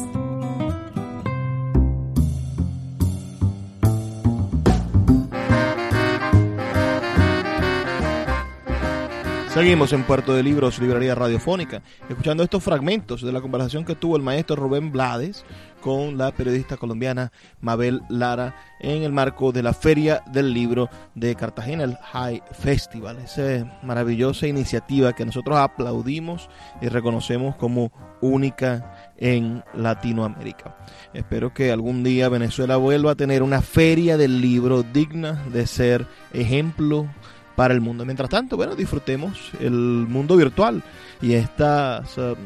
[9.55, 14.17] Seguimos en Puerto de Libros, Librería Radiofónica, escuchando estos fragmentos de la conversación que tuvo
[14.17, 15.45] el maestro Rubén Blades
[15.85, 21.35] con la periodista colombiana Mabel Lara en el marco de la Feria del Libro de
[21.35, 23.19] Cartagena, el High Festival.
[23.19, 26.49] Esa maravillosa iniciativa que nosotros aplaudimos
[26.81, 27.93] y reconocemos como
[28.23, 30.75] única en Latinoamérica.
[31.13, 36.07] Espero que algún día Venezuela vuelva a tener una feria del libro digna de ser
[36.33, 37.11] ejemplo
[37.57, 38.07] para el mundo.
[38.07, 40.83] Mientras tanto, bueno, disfrutemos el mundo virtual
[41.21, 42.37] y estas um,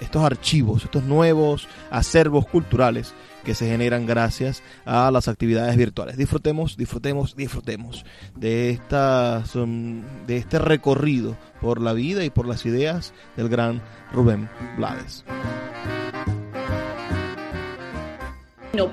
[0.00, 6.16] estos archivos, estos nuevos acervos culturales que se generan gracias a las actividades virtuales.
[6.16, 8.04] Disfrutemos, disfrutemos, disfrutemos
[8.34, 13.82] de, estas, um, de este recorrido por la vida y por las ideas del gran
[14.12, 15.24] Rubén Blades.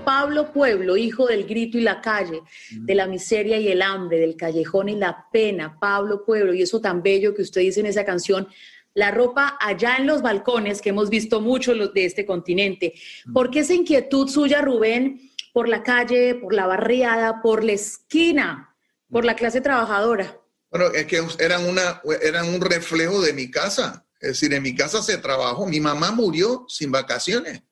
[0.06, 4.36] Pablo Pueblo, hijo del grito y la calle, de la miseria y el hambre, del
[4.36, 8.06] callejón y la pena, Pablo Pueblo, y eso tan bello que usted dice en esa
[8.06, 8.48] canción,
[8.94, 12.94] la ropa allá en los balcones, que hemos visto mucho de este continente.
[13.34, 18.76] ¿Por qué esa inquietud suya, Rubén, por la calle, por la barriada, por la esquina,
[19.10, 20.38] por la clase trabajadora?
[20.70, 24.06] Bueno, es que eran, una, eran un reflejo de mi casa.
[24.20, 25.66] Es decir, en mi casa se trabajó.
[25.66, 27.64] Mi mamá murió sin vacaciones.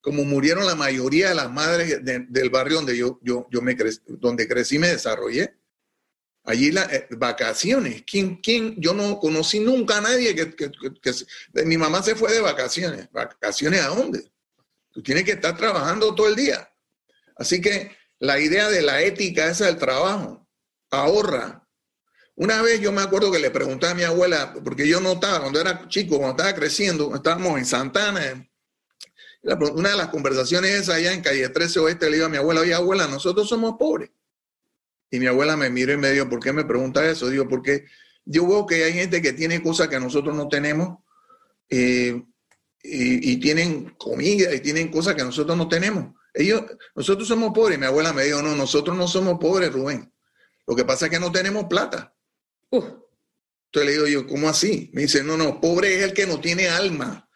[0.00, 4.48] Como murieron la mayoría de las madres del barrio donde yo, yo, yo me donde
[4.48, 5.56] crecí y me desarrollé.
[6.44, 8.02] Allí las eh, vacaciones.
[8.04, 8.74] ¿Quién, quién?
[8.80, 10.70] Yo no conocí nunca a nadie que,
[11.64, 13.08] Mi mamá se fue de vacaciones.
[13.12, 14.30] ¿Vacaciones a dónde?
[14.90, 16.68] Tú tienes que estar trabajando todo el día.
[17.36, 20.46] Así que la idea de la ética esa del trabajo.
[20.90, 21.66] Ahorra.
[22.34, 25.60] Una vez yo me acuerdo que le pregunté a mi abuela, porque yo notaba cuando
[25.60, 28.48] era chico, cuando estaba creciendo, estábamos en Santana.
[29.42, 32.62] Una de las conversaciones es allá en calle 13 Oeste, le digo a mi abuela,
[32.62, 34.10] oye abuela, nosotros somos pobres.
[35.12, 37.28] Y mi abuela me mira y me dijo, ¿por qué me pregunta eso?
[37.28, 37.84] Digo, porque
[38.24, 41.00] yo veo que hay gente que tiene cosas que nosotros no tenemos
[41.68, 42.22] eh,
[42.82, 46.14] y, tienen comida y tienen cosas que nosotros no tenemos.
[46.32, 46.62] Ellos,
[46.94, 47.78] nosotros somos pobres.
[47.78, 50.10] Mi abuela me dijo, no, nosotros no somos pobres, Rubén.
[50.66, 52.16] Lo que pasa es que no tenemos plata.
[52.70, 53.04] Entonces
[53.84, 54.90] le digo yo, ¿cómo así?
[54.94, 57.28] Me dice, no, no, pobre es el que no tiene alma.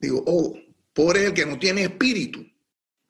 [0.00, 0.58] Digo, oh,
[0.94, 2.53] pobre es el que no tiene espíritu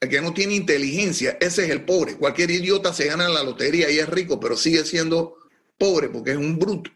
[0.08, 2.16] que no tiene inteligencia, ese es el pobre.
[2.16, 5.36] Cualquier idiota se gana la lotería y es rico, pero sigue siendo
[5.78, 6.90] pobre porque es un bruto.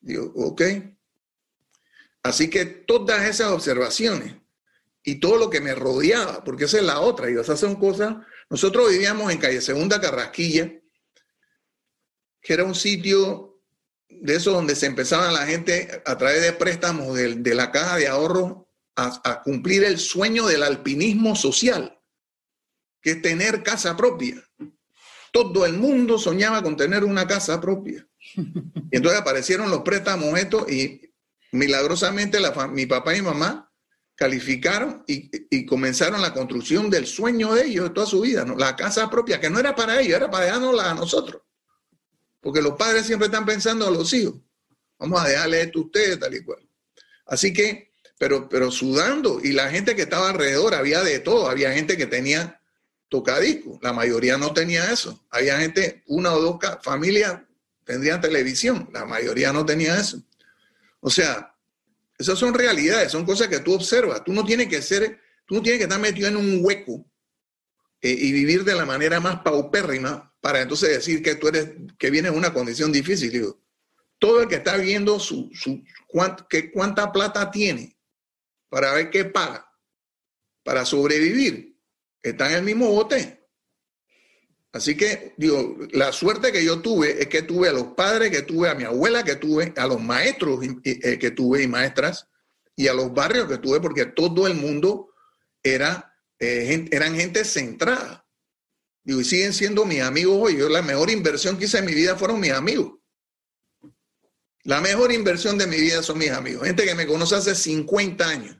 [0.00, 0.62] Digo, ok.
[2.22, 4.34] Así que todas esas observaciones
[5.02, 8.16] y todo lo que me rodeaba, porque esa es la otra, y esas son cosas.
[8.50, 10.72] Nosotros vivíamos en calle Segunda Carrasquilla,
[12.40, 13.60] que era un sitio
[14.08, 18.08] de eso donde se empezaba la gente a través de préstamos de, la caja de
[18.08, 21.97] ahorro a cumplir el sueño del alpinismo social
[23.00, 24.42] que tener casa propia.
[25.32, 28.06] Todo el mundo soñaba con tener una casa propia.
[28.34, 31.12] Y entonces aparecieron los préstamos estos y
[31.52, 33.68] milagrosamente la, mi papá y mamá
[34.18, 39.08] calificaron y, comenzaron la construcción del sueño de ellos de toda su vida, la casa
[39.08, 41.42] propia, que no era para ellos, era para dejárnosla a nosotros.
[42.40, 44.34] Porque los padres siempre están pensando a los hijos.
[44.98, 46.68] Vamos a dejarle esto a ustedes, tal y cual.
[47.26, 51.48] Así que, pero, pero sudando, y la gente que estaba alrededor, había de todo.
[51.48, 52.57] Había gente que tenía
[53.08, 53.78] tocadisco.
[53.82, 55.24] La mayoría no tenía eso.
[55.30, 57.40] Había gente, una o dos familias
[57.84, 60.22] tendrían televisión, la mayoría no tenía eso.
[61.00, 61.54] O sea,
[62.18, 64.22] esas son realidades, son cosas que tú observas.
[64.24, 67.06] Tú no tienes que ser, tú no tienes que estar metido en un hueco
[68.02, 72.10] eh, y vivir de la manera más paupérrima para entonces decir que tú eres, que
[72.10, 73.32] vienes en una condición difícil.
[73.32, 73.58] Digo,
[74.18, 75.82] todo el que está viendo su, su
[76.48, 77.96] que cuánta plata tiene
[78.68, 79.68] para ver qué paga
[80.68, 81.77] para sobrevivir,
[82.22, 83.38] está en el mismo bote.
[84.72, 88.42] Así que, digo, la suerte que yo tuve es que tuve a los padres que
[88.42, 92.28] tuve, a mi abuela que tuve, a los maestros eh, que tuve y maestras,
[92.76, 95.14] y a los barrios que tuve, porque todo el mundo
[95.62, 98.26] era, eh, eran gente centrada.
[99.02, 100.58] Digo, y siguen siendo mis amigos hoy.
[100.58, 102.98] Yo la mejor inversión que hice en mi vida fueron mis amigos.
[104.64, 106.66] La mejor inversión de mi vida son mis amigos.
[106.66, 108.56] Gente que me conoce hace 50 años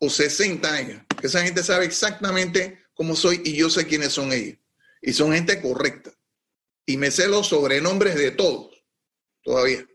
[0.00, 1.02] o 60 años.
[1.22, 4.58] Esa gente sabe exactamente cómo soy y yo sé quiénes son ellos.
[5.02, 6.10] Y son gente correcta.
[6.86, 8.82] Y me sé los sobrenombres de todos,
[9.42, 9.86] todavía.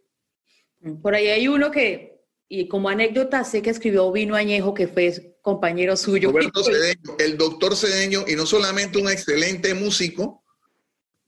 [1.01, 5.37] Por ahí hay uno que, y como anécdota, sé que escribió Vino Añejo, que fue
[5.41, 6.31] compañero suyo.
[6.31, 10.43] Roberto Cedeño, el doctor Cedeño, y no solamente un excelente músico,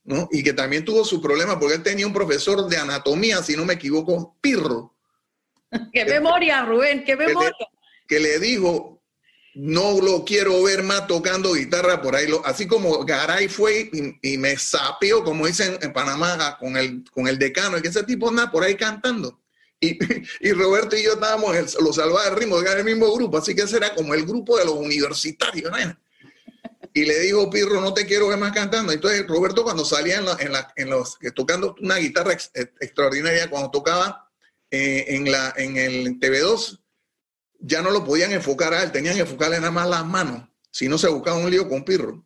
[0.03, 0.29] ¿no?
[0.31, 3.65] Y que también tuvo su problema, porque él tenía un profesor de anatomía, si no
[3.65, 4.95] me equivoco, Pirro.
[5.93, 7.03] ¡Qué memoria, Rubén!
[7.03, 7.51] ¡Qué memoria!
[8.08, 8.94] que le dijo,
[9.55, 12.27] no lo quiero ver más tocando guitarra por ahí.
[12.43, 13.89] Así como Garay fue
[14.21, 18.03] y, me sapeó, como dicen en Panamá, con el, con el decano, y que ese
[18.03, 19.41] tipo anda por ahí cantando.
[19.79, 19.97] Y,
[20.41, 23.61] y, Roberto y yo estábamos en los salvajes ritmos, en el mismo grupo, así que
[23.61, 25.71] ese era como el grupo de los universitarios.
[26.93, 28.91] Y le dijo Pirro, no te quiero ver más cantando.
[28.91, 34.30] Entonces Roberto cuando salía en, la, en, los, tocando una guitarra extraordinaria, cuando tocaba
[34.69, 36.80] eh, en, la, en el TV2,
[37.60, 40.88] ya no lo podían enfocar a él, tenían que enfocarle nada más las manos, si
[40.88, 42.26] no se buscaba un lío con Pirro.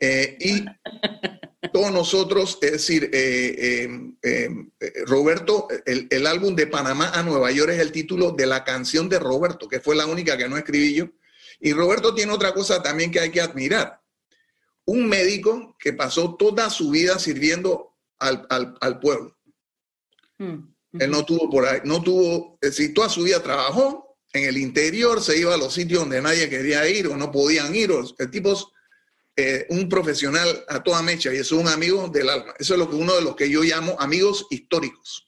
[0.00, 0.64] Eh, y
[1.72, 3.88] todos nosotros, es decir, eh,
[4.22, 4.50] eh,
[4.80, 9.08] eh, Roberto, el, álbum de Panamá a Nueva York es el título de la canción
[9.08, 11.08] de Roberto, que fue la única que no escribí yo.
[11.60, 14.00] Y Roberto tiene otra cosa también que hay que admirar.
[14.84, 19.36] Un médico que pasó toda su vida sirviendo al, pueblo.
[20.38, 20.58] Mm,
[21.00, 25.22] Él no tuvo por ahí, no tuvo, si toda su vida trabajó en el interior,
[25.22, 27.90] se iba a los sitios donde nadie quería ir o no podían ir.
[28.18, 28.72] el tipo
[29.36, 32.54] eh, un profesional a toda mecha y es un amigo del alma.
[32.58, 35.27] Eso es lo que uno de los que yo llamo amigos históricos.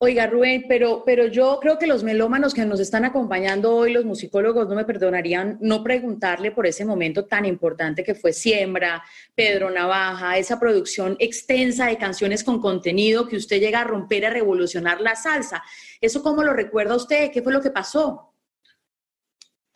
[0.00, 4.04] Oiga, Rubén, pero, pero yo creo que los melómanos que nos están acompañando hoy, los
[4.04, 9.02] musicólogos, no me perdonarían no preguntarle por ese momento tan importante que fue Siembra,
[9.34, 14.30] Pedro Navaja, esa producción extensa de canciones con contenido que usted llega a romper, a
[14.30, 15.64] revolucionar la salsa.
[16.00, 17.32] ¿Eso cómo lo recuerda usted?
[17.32, 18.28] ¿Qué fue lo que pasó?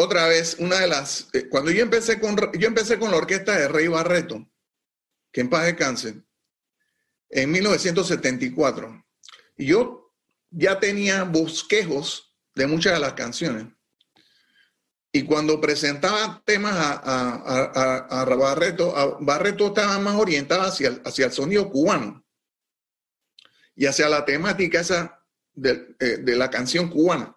[0.03, 3.57] otra vez, una de las, eh, cuando yo empecé con, yo empecé con la orquesta
[3.57, 4.47] de Rey Barreto,
[5.31, 6.23] que en paz descanse,
[7.31, 9.05] en 1974.
[9.57, 10.02] Y yo
[10.53, 13.67] ya tenía bosquejos de muchas de las canciones.
[15.13, 22.25] Y cuando presentaba temas a, Barreto, Barreto estaba más orientado hacia, hacia el sonido cubano
[23.75, 25.23] y hacia la temática esa
[25.53, 27.37] de, eh, de la canción cubana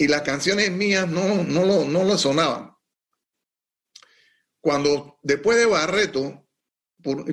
[0.00, 2.74] y las canciones mías no, no, lo, no lo sonaban.
[4.62, 6.48] Cuando después de Barreto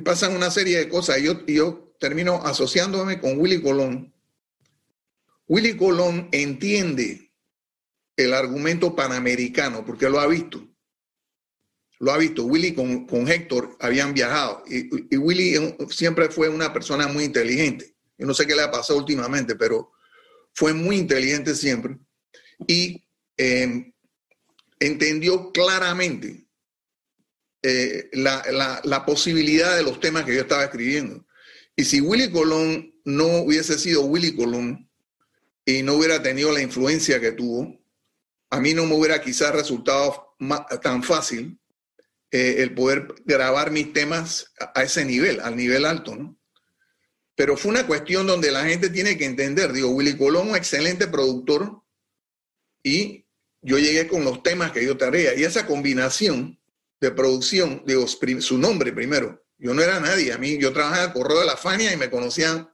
[0.03, 4.13] pasan una serie de cosas y yo, yo termino asociándome con Willy Colón.
[5.47, 7.33] Willy Colón entiende
[8.15, 10.67] el argumento panamericano porque lo ha visto.
[11.99, 12.45] Lo ha visto.
[12.45, 17.95] Willy con, con Héctor habían viajado y, y, Willy siempre fue una persona muy inteligente.
[18.17, 19.91] Yo no sé qué le ha pasado últimamente, pero
[20.53, 21.97] fue muy inteligente siempre
[22.65, 23.93] y em,
[24.79, 26.47] entendió claramente
[27.61, 31.25] eh, la, posibilidad de los temas que yo estaba escribiendo.
[31.75, 34.86] Y si Willy Colón no hubiese sido Willy Colón
[35.67, 37.77] y no hubiera tenido la influencia que tuvo,
[38.49, 40.33] a mí no me hubiera quizás resultado
[40.81, 41.59] tan fácil
[42.31, 46.39] eh, el poder grabar mis temas a ese nivel, al nivel alto, ¿no?
[47.35, 51.05] Pero fue una cuestión donde la gente tiene que entender, digo, Willy Colón, un excelente
[51.05, 51.83] productor,
[52.81, 53.27] y
[53.61, 55.35] yo llegué con los temas que yo haría.
[55.35, 56.57] Y esa combinación
[57.01, 59.45] de producción, digo, su nombre primero.
[59.57, 62.09] Yo no era nadie, a mí yo trabajaba en Correo de la Fania y me
[62.09, 62.69] conocían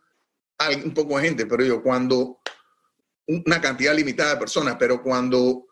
[0.86, 2.40] un poco de gente, pero yo cuando,
[3.28, 5.68] una cantidad limitada de personas, pero cuando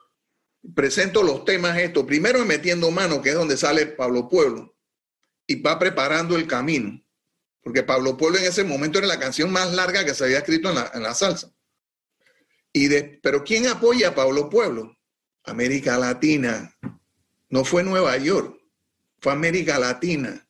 [0.75, 4.75] presento los temas estos, primero metiendo mano, que es donde sale Pablo Pueblo,
[5.47, 7.03] y va preparando el camino,
[7.61, 10.69] porque Pablo Pueblo en ese momento era la canción más larga que se había escrito
[10.69, 11.51] en la, en la salsa.
[12.73, 14.97] Y de, pero ¿quién apoya a Pablo Pueblo?
[15.43, 16.75] América Latina.
[17.49, 18.57] No fue Nueva York,
[19.19, 20.47] fue América Latina.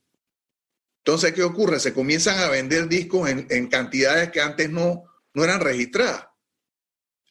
[1.04, 1.80] Entonces, ¿qué ocurre?
[1.80, 6.28] Se comienzan a vender discos en, cantidades que antes no, no eran registradas.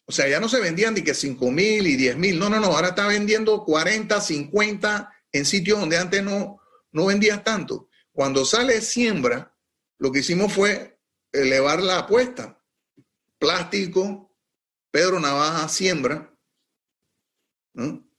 [0.05, 2.39] O sea, ya no se vendían ni que 5 mil y 10 mil.
[2.39, 2.67] No, no, no.
[2.67, 6.59] Ahora está vendiendo 40, 50 en sitios donde antes no,
[6.91, 7.89] no vendías tanto.
[8.11, 9.55] Cuando sale Siembra,
[9.97, 10.99] lo que hicimos fue
[11.31, 12.61] elevar la apuesta.
[13.39, 14.31] Plástico,
[14.91, 16.31] Pedro Navaja siembra,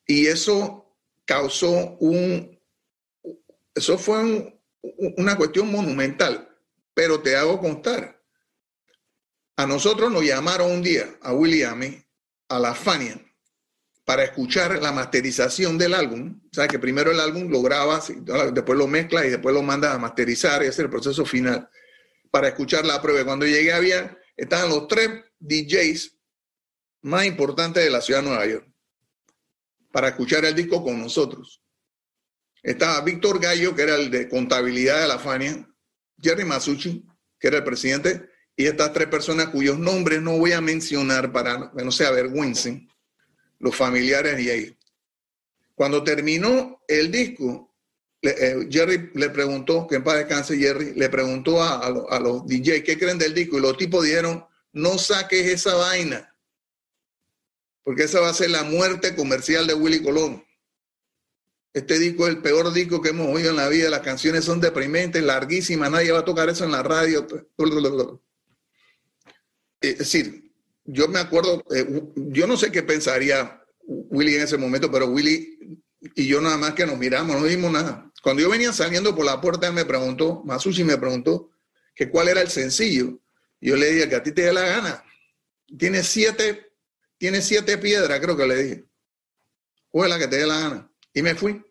[0.07, 2.59] y eso causó un,
[3.75, 4.61] eso fue
[5.17, 6.49] una cuestión monumental,
[6.95, 8.12] pero te hago contar.
[9.63, 11.81] A nosotros nos llamaron un día, a William,
[12.49, 13.15] a la Fania,
[14.05, 16.41] para escuchar la masterización del álbum.
[16.51, 18.13] O sea, que primero el álbum lo grabas,
[18.53, 21.71] después lo mezclas y después lo mandas a masterizar, y ese es el proceso final,
[22.33, 23.25] para escuchar la prueba.
[23.25, 26.19] Cuando llegué había, estaban los tres DJs
[27.03, 28.69] más importante de la ciudad de Nueva York
[29.93, 31.63] para escuchar el disco con nosotros.
[32.65, 35.65] Estaba Víctor Gallo, que era el de contabilidad de la Fania,
[36.21, 37.07] Jerry Masucci,
[37.39, 41.73] que era el presidente, y estas tres personas cuyos nombres no voy a mencionar para
[41.77, 42.89] que no se avergüencen
[43.59, 44.79] los familiares y ahí.
[45.75, 47.75] Cuando terminó el disco,
[48.21, 52.83] eh, Jerry le preguntó, que en paz descanse Jerry, le preguntó a, a los DJ
[52.85, 56.33] qué creen del disco y los tipos dijeron, no saques esa vaina
[57.85, 60.45] porque esa va a ser la muerte comercial de Willy Colón.
[61.75, 63.89] Este disco es el peor disco que hemos oído en la vida.
[63.89, 67.27] Las canciones son deprimentes, larguísimas, nadie va a tocar eso en la radio.
[69.83, 70.51] Es decir,
[70.85, 75.59] yo me acuerdo, eh, yo no sé qué pensaría Willy en ese momento, pero Willy
[76.15, 78.11] y yo nada más que nos miramos, no dimos nada.
[78.23, 81.51] Cuando yo venía saliendo por la puerta, él me preguntó, Masushi me preguntó
[81.95, 83.21] que cuál era el sencillo.
[83.61, 85.05] Yo le dije que a ti te dé la gana.
[85.79, 86.73] Tiene siete
[87.23, 88.85] tiene siete piedras, creo que le dije.
[89.93, 90.93] la que te dé la gana.
[91.15, 91.65] Y me fui.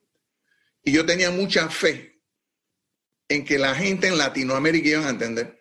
[0.82, 2.22] Y yo tenía mucha fe
[3.28, 5.61] en que la gente en Latinoamérica iban a entender.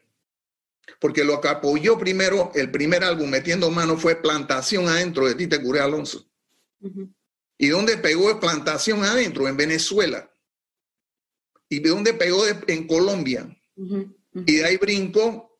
[0.99, 5.62] Porque lo que apoyó primero, el primer álbum metiendo mano fue Plantación Adentro de Tite
[5.62, 6.28] Curé Alonso.
[7.59, 9.47] ¿Y dónde pegó Plantación Adentro?
[9.47, 10.30] En Venezuela.
[11.68, 12.45] ¿Y de dónde pegó?
[12.47, 13.57] en Colombia.
[13.76, 15.51] Y de ahí brincó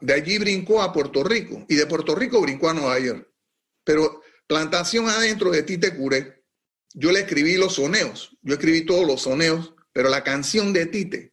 [0.00, 3.28] de allí brincó a Puerto Rico y de Puerto Rico brincó a Nueva York.
[3.84, 6.44] Pero plantación adentro de Tite Curé,
[6.94, 11.31] yo le escribí los soneos, yo escribí todos los soneos, pero la canción de Tite,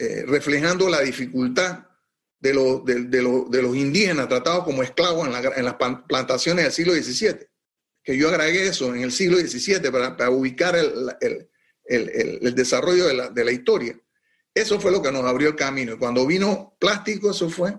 [0.00, 1.86] eh, reflejando la dificultad
[2.38, 3.22] de, de,
[3.62, 5.74] los indígenas tratados como esclavos en, las
[6.08, 7.46] plantaciones del siglo XVII,
[8.02, 11.48] que yo agregué eso en el siglo XVII para, ubicar el,
[12.54, 14.00] desarrollo de la historia.
[14.54, 15.92] Eso fue lo que nos abrió el camino.
[15.92, 17.76] Y cuando vino plástico, eso fue,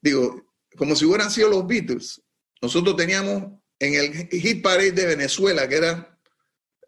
[0.00, 0.44] digo,
[0.76, 2.20] como si hubieran sido los Beatles.
[2.60, 6.09] Nosotros teníamos en el hit parade de Venezuela, que era,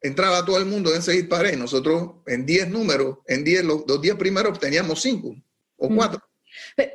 [0.03, 1.57] entraba todo el mundo en ese hit parade.
[1.57, 5.35] Nosotros en 10 números, en 10, los 10 primeros teníamos 5
[5.77, 6.21] o 4.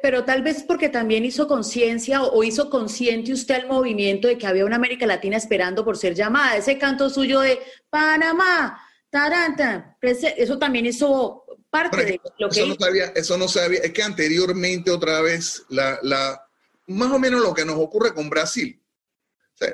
[0.02, 4.46] Pero tal vez porque también hizo conciencia o hizo consciente usted al movimiento de que
[4.46, 6.58] había una América Latina esperando por ser llamada.
[6.58, 8.80] Ese canto suyo de Panamá,
[9.10, 12.60] Taranta, eso también hizo parte de lo que...
[12.60, 16.48] Eso no, sabía, eso no sabía, es que anteriormente otra vez, la, la,
[16.88, 18.80] más o menos lo que nos ocurre con Brasil.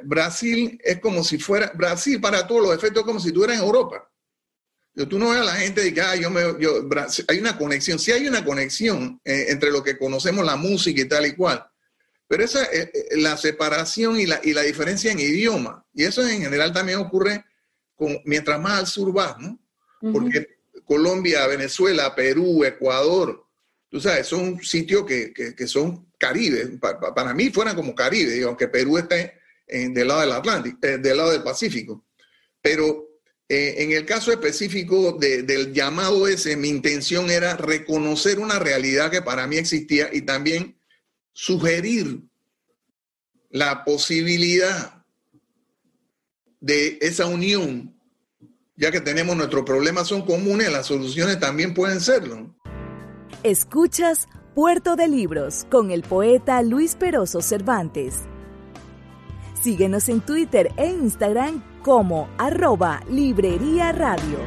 [0.04, 3.58] Brasil es como si fuera, Brasil para todos los efectos es como si tú eras
[3.58, 4.10] en Europa.
[4.96, 6.88] Yo, tú no ves a la gente de que ah, yo me, yo,
[7.28, 11.08] hay una conexión, sí hay una conexión eh, entre lo que conocemos la música y
[11.08, 11.66] tal y cual,
[12.28, 16.26] pero esa eh, eh, la separación y la, y la diferencia en idioma, y eso
[16.28, 17.44] en general también ocurre
[17.96, 19.60] con, mientras más al sur vas, ¿no?
[20.12, 20.48] Porque
[20.84, 23.48] Colombia, Venezuela, Perú, Ecuador,
[23.90, 26.78] tú sabes, son sitios que, son Caribe.
[26.80, 31.18] para mí fueran como Caribe, aunque Perú esté en, del lado del Atlántico, eh, del
[31.18, 32.06] lado del Pacífico.
[32.62, 33.10] Pero
[33.48, 39.22] eh, en el caso específico del llamado ese, mi intención era reconocer una realidad que
[39.22, 40.78] para mí existía y también
[41.34, 42.22] sugerir
[43.50, 45.04] la posibilidad
[46.60, 47.94] de esa unión
[48.76, 52.56] ya que tenemos nuestros problemas son comunes, las soluciones también pueden serlo.
[53.44, 58.24] Escuchas Puerto de Libros con el poeta Luis Peroso Cervantes.
[59.64, 64.40] Síguenos en Twitter e Instagram como arroba Librería Radio.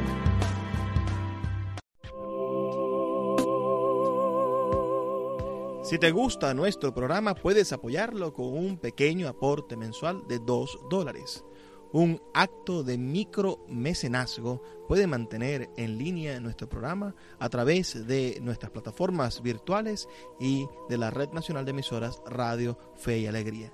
[5.81, 11.43] Si te gusta nuestro programa, puedes apoyarlo con un pequeño aporte mensual de 2 dólares.
[11.91, 19.41] Un acto de micromecenazgo puede mantener en línea nuestro programa a través de nuestras plataformas
[19.41, 20.07] virtuales
[20.39, 23.73] y de la Red Nacional de Emisoras Radio Fe y Alegría.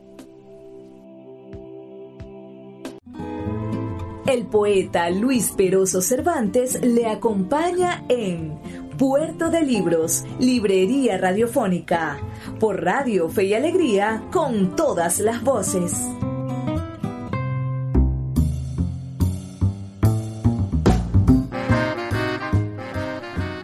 [4.31, 8.57] El poeta Luis Peroso Cervantes le acompaña en
[8.97, 12.17] Puerto de Libros, Librería Radiofónica,
[12.57, 15.91] por Radio Fe y Alegría, con todas las voces.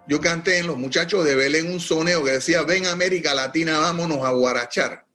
[0.07, 4.24] Yo canté en Los Muchachos de Belén un soneo que decía, ven América Latina, vámonos
[4.24, 5.07] a guarachar.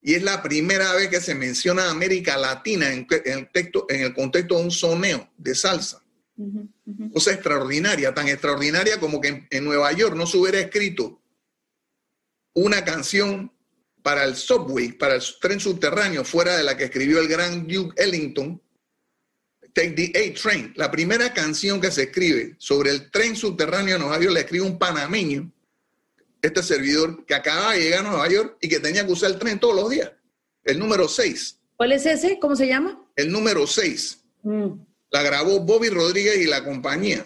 [0.00, 4.14] Y es la primera vez que se menciona América Latina en, el, texto, en el
[4.14, 6.02] contexto de un soneo de salsa.
[7.12, 11.20] Cosa extraordinaria, tan extraordinaria como que en, Nueva York no se hubiera escrito
[12.54, 13.52] una canción
[14.02, 17.94] para el subway, para el tren subterráneo, fuera de la que escribió el gran Duke
[18.02, 18.60] Ellington,
[19.74, 20.72] Take the A-Train.
[20.76, 24.64] La primera canción que se escribe sobre el tren subterráneo de Nueva York la escribe
[24.64, 25.50] un panameño,
[26.42, 29.38] este servidor, que acaba de llegar a Nueva York y que tenía que usar el
[29.38, 30.10] tren todos los días.
[30.64, 31.58] El número 6.
[31.76, 32.38] ¿Cuál es ese?
[32.38, 33.02] ¿Cómo se llama?
[33.16, 34.22] El número 6.
[34.42, 34.72] Mm.
[35.10, 37.24] La grabó Bobby Rodríguez y la compañía.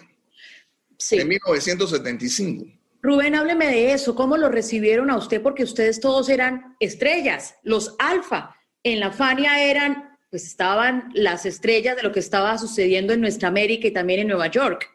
[0.97, 1.19] Sí.
[1.19, 2.65] En 1975.
[3.01, 4.15] Rubén, hábleme de eso.
[4.15, 5.41] ¿Cómo lo recibieron a usted?
[5.41, 8.55] Porque ustedes todos eran estrellas, los alfa.
[8.83, 13.47] En la Fania eran, pues estaban las estrellas de lo que estaba sucediendo en nuestra
[13.47, 14.89] América y también en Nueva York.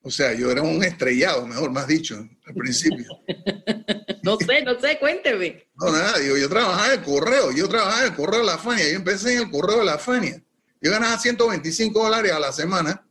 [0.00, 3.06] O sea, yo era un estrellado, mejor más dicho, al principio.
[4.22, 5.68] no sé, no sé, cuénteme.
[5.74, 8.58] No, nada, digo, yo trabajaba en el correo, yo trabajaba en el correo de la
[8.58, 10.42] Fania, yo empecé en el correo de la Fania.
[10.80, 13.04] Yo ganaba 125 dólares a la semana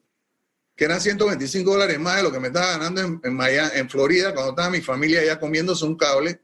[0.77, 4.33] que eran 125 dólares más de lo que me estaba ganando en, en, en Florida,
[4.33, 6.39] cuando estaba mi familia ya comiéndose un cable,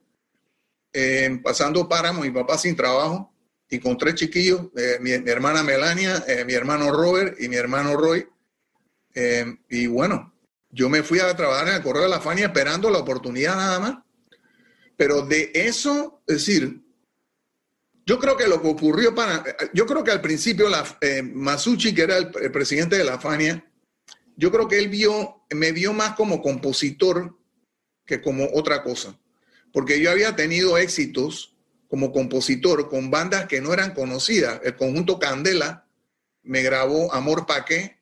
[0.91, 3.32] eh, pasando páramo, mi papá sin trabajo,
[3.69, 7.95] y con tres chiquillos, eh, mi, hermana Melania, eh, mi hermano Robert y mi hermano
[7.95, 8.27] Roy.
[9.69, 10.33] y bueno,
[10.69, 13.79] yo me fui a trabajar en el Correo de la Fania esperando la oportunidad nada
[13.79, 13.97] más.
[14.95, 16.81] Pero de eso, es decir,
[18.05, 19.43] yo creo que lo que ocurrió para,
[19.73, 20.83] yo creo que al principio la,
[21.23, 23.65] Masucci, que era el, el presidente de la Fania,
[24.35, 27.37] yo creo que él vio, me vio más como compositor
[28.05, 29.17] que como otra cosa,
[29.71, 31.52] porque yo había tenido éxitos
[31.93, 34.59] como compositor con bandas que no eran conocidas.
[34.63, 35.87] El conjunto Candela
[36.41, 37.99] me grabó Amor Paqué,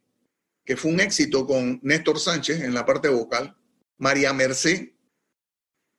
[0.64, 3.54] que fue un éxito con Néstor Sánchez en la parte vocal,
[3.98, 4.92] María Merced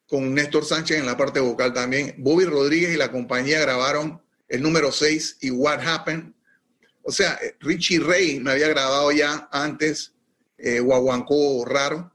[0.06, 4.62] con Néstor Sánchez en la parte vocal también, Bobby Rodríguez y la compañía grabaron el
[4.62, 6.32] número 6 y What Happened.
[7.02, 10.14] O sea, Richie Ray me había grabado ya antes
[10.56, 12.10] eh, Guaguancó Raro.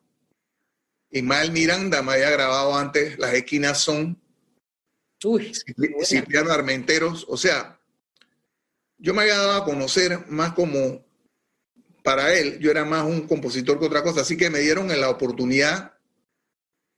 [1.11, 4.19] Ismael Miranda me había grabado antes Las esquinas son.
[5.24, 5.51] Uy,
[6.03, 7.26] Cipriano Armenteros.
[7.28, 7.80] O sea,
[8.97, 11.05] yo me había dado a conocer más como,
[12.03, 14.22] para él, yo era más un compositor que otra cosa.
[14.22, 15.93] Así que me dieron la oportunidad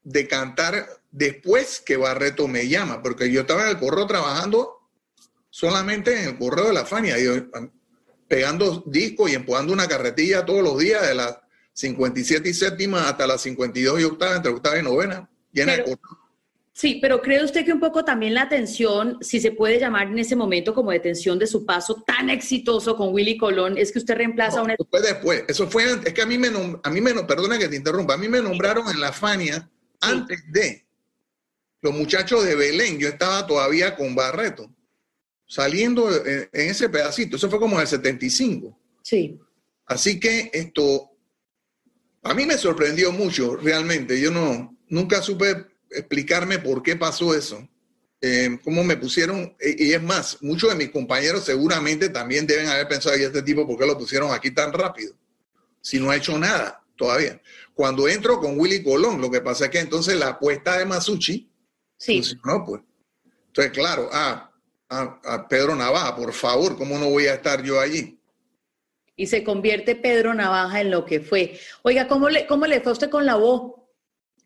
[0.02, 4.88] de cantar después que Barreto me llama, porque yo estaba en el correo trabajando
[5.50, 7.18] solamente en el correo de la Fania.
[7.18, 7.32] Yo,
[8.28, 11.38] pegando discos y empujando una carretilla todos los días de las
[11.72, 15.82] 57 y séptima hasta las 52 y octava, entre octava y novena, llena de
[16.80, 20.18] Sí, pero ¿cree usted que un poco también la tensión, si se puede llamar en
[20.18, 24.14] ese momento como detención de su paso tan exitoso con Willy Colón, es que usted
[24.16, 24.76] reemplaza a una...
[24.88, 26.48] Fue después, eso fue, es que a mí me,
[26.82, 29.68] a mí me, perdona que te interrumpa, a mí me nombraron en la Fania
[30.00, 30.86] antes de
[31.82, 34.74] los muchachos de Belén, yo estaba todavía con Barreto
[35.46, 37.36] saliendo en, ese pedacito.
[37.36, 38.78] Eso fue como en el 75.
[39.02, 39.38] Sí.
[39.84, 41.10] Así que esto,
[42.22, 44.18] a mí me sorprendió mucho, realmente.
[44.18, 47.68] Yo no, nunca supe explicarme por qué pasó eso.
[48.22, 52.86] Eh, cómo me pusieron, y es más, muchos de mis compañeros seguramente también deben haber
[52.86, 55.14] pensado, ¿y este tipo por qué lo pusieron aquí tan rápido?
[55.80, 57.40] Si no ha hecho nada todavía.
[57.72, 61.50] Cuando entro con Willy Colón, lo que pasa es que entonces la apuesta de Masucci,
[61.96, 62.22] sí.
[62.44, 62.82] no, pues.
[63.46, 64.52] Entonces, claro, ah,
[64.90, 68.20] a, Pedro Navaja, por favor, ¿cómo no voy a estar yo allí?
[69.16, 71.58] Y se convierte Pedro Navaja en lo que fue.
[71.82, 73.80] Oiga, ¿cómo le, cómo le fue a usted con la voz?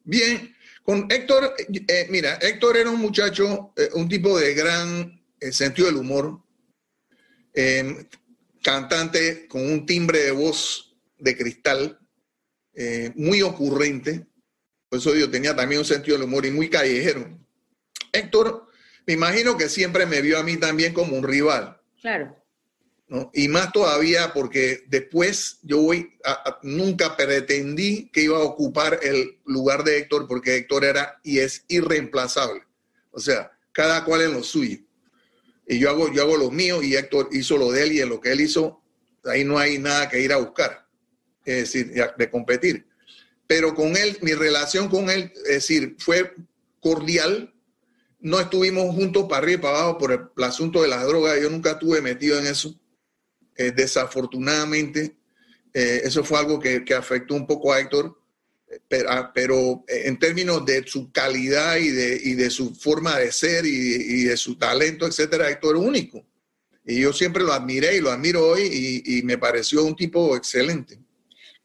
[0.05, 0.54] Bien,
[0.85, 1.55] con Héctor,
[1.89, 6.43] eh, mira, Héctor era un muchacho, eh, un tipo de gran eh, sentido del humor,
[7.55, 8.07] em,
[8.63, 11.99] cantante con un timbre de voz de cristal,
[13.15, 14.27] muy ocurrente,
[14.89, 17.39] por eso yo tenía también un sentido del humor y muy callejero.
[18.13, 18.67] Héctor
[19.07, 21.81] me imagino que siempre me vio a mí también como un rival.
[22.01, 22.37] Claro.
[23.33, 26.15] Y más todavía porque después yo voy,
[26.63, 31.65] nunca pretendí que iba a ocupar el lugar de Héctor porque Héctor era y es
[31.69, 32.63] irreemplazable.
[33.11, 34.79] O sea, cada cual en lo suyo.
[35.67, 38.09] Y yo hago, yo hago lo mío y Héctor hizo lo de él y en
[38.09, 38.83] lo que él hizo,
[39.25, 40.87] ahí no hay nada que ir a buscar,
[41.45, 42.87] es decir, de competir.
[43.47, 46.35] Pero con él, mi relación con él, es decir, fue
[46.81, 47.55] cordial,
[48.21, 51.41] no estuvimos juntos para arriba y para abajo por el, asunto de las drogas.
[51.41, 52.75] Yo nunca estuve metido en eso.
[53.57, 55.17] Eh, desafortunadamente,
[55.73, 58.19] eh, eso fue algo que, afectó un poco a Héctor,
[59.09, 63.65] ah, pero, eh, en términos de su calidad y de, de su forma de ser
[63.67, 66.25] y, de su talento, etcétera, Héctor es único.
[66.85, 70.99] Y yo siempre lo admiré y lo admiro hoy y me pareció un tipo excelente.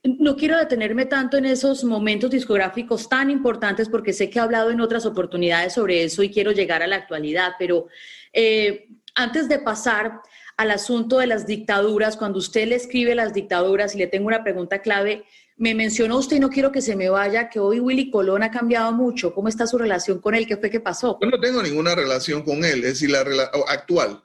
[0.02, 4.72] No quiero detenerme tanto en esos momentos discográficos tan importantes porque sé que he hablado
[4.72, 7.88] en otras oportunidades sobre eso y quiero llegar a la actualidad, pero
[8.32, 10.22] eh, antes de pasar
[10.60, 14.44] al asunto de las dictaduras, cuando usted le escribe las dictaduras y le tengo una
[14.44, 15.24] pregunta clave,
[15.56, 18.52] me mencionó usted y no quiero que se me vaya, que hoy Willy Colón ha
[18.52, 19.34] cambiado mucho.
[19.34, 20.46] ¿Cómo está su relación con él?
[20.46, 21.18] ¿Qué fue que pasó?
[21.22, 23.22] No tengo ninguna relación con él, es decir, la
[23.70, 24.22] actual.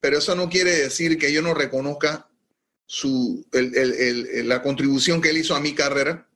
[0.00, 2.28] Pero eso no quiere decir que yo no reconozca
[2.84, 6.28] su, la contribución que él hizo a mi carrera,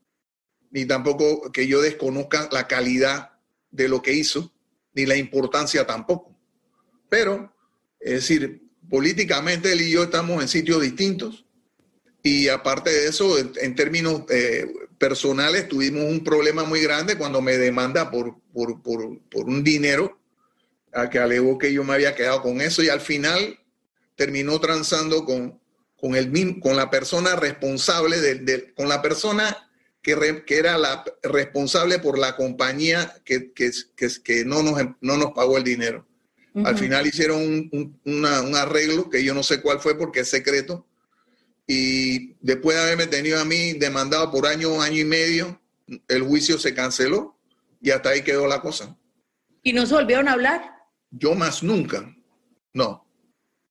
[0.70, 3.32] ni tampoco que yo desconozca la calidad
[3.70, 4.54] de lo que hizo,
[4.94, 6.34] ni la importancia tampoco.
[7.10, 7.54] Pero,
[8.00, 11.44] es decir, políticamente él y yo estamos en sitios distintos
[12.22, 14.66] y aparte de eso, en, términos eh,
[14.98, 20.18] personales, tuvimos un problema muy grande cuando me demanda por, por, por, por, un dinero
[20.92, 23.58] a que alegó que yo me había quedado con eso y al final
[24.16, 25.60] terminó transando con,
[25.96, 29.70] con, el, con la persona responsable, de, con la persona
[30.02, 33.70] que, que, era la responsable por la compañía que, que,
[34.24, 36.07] que no, nos, no nos pagó el dinero.
[36.64, 40.28] Al final hicieron un, un, un arreglo que yo no sé cuál fue porque es
[40.28, 40.86] secreto
[41.70, 45.60] y después de haberme tenido a mí demandado por año, año y medio,
[46.08, 47.38] el juicio se canceló
[47.82, 48.98] y hasta ahí quedó la cosa.
[49.62, 50.62] ¿Y no se volvieron a hablar?
[51.10, 52.10] Yo más nunca,
[52.72, 53.06] no.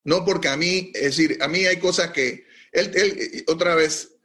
[0.03, 4.15] No porque a mí, es decir, a mí hay cosas que, él, él, otra vez,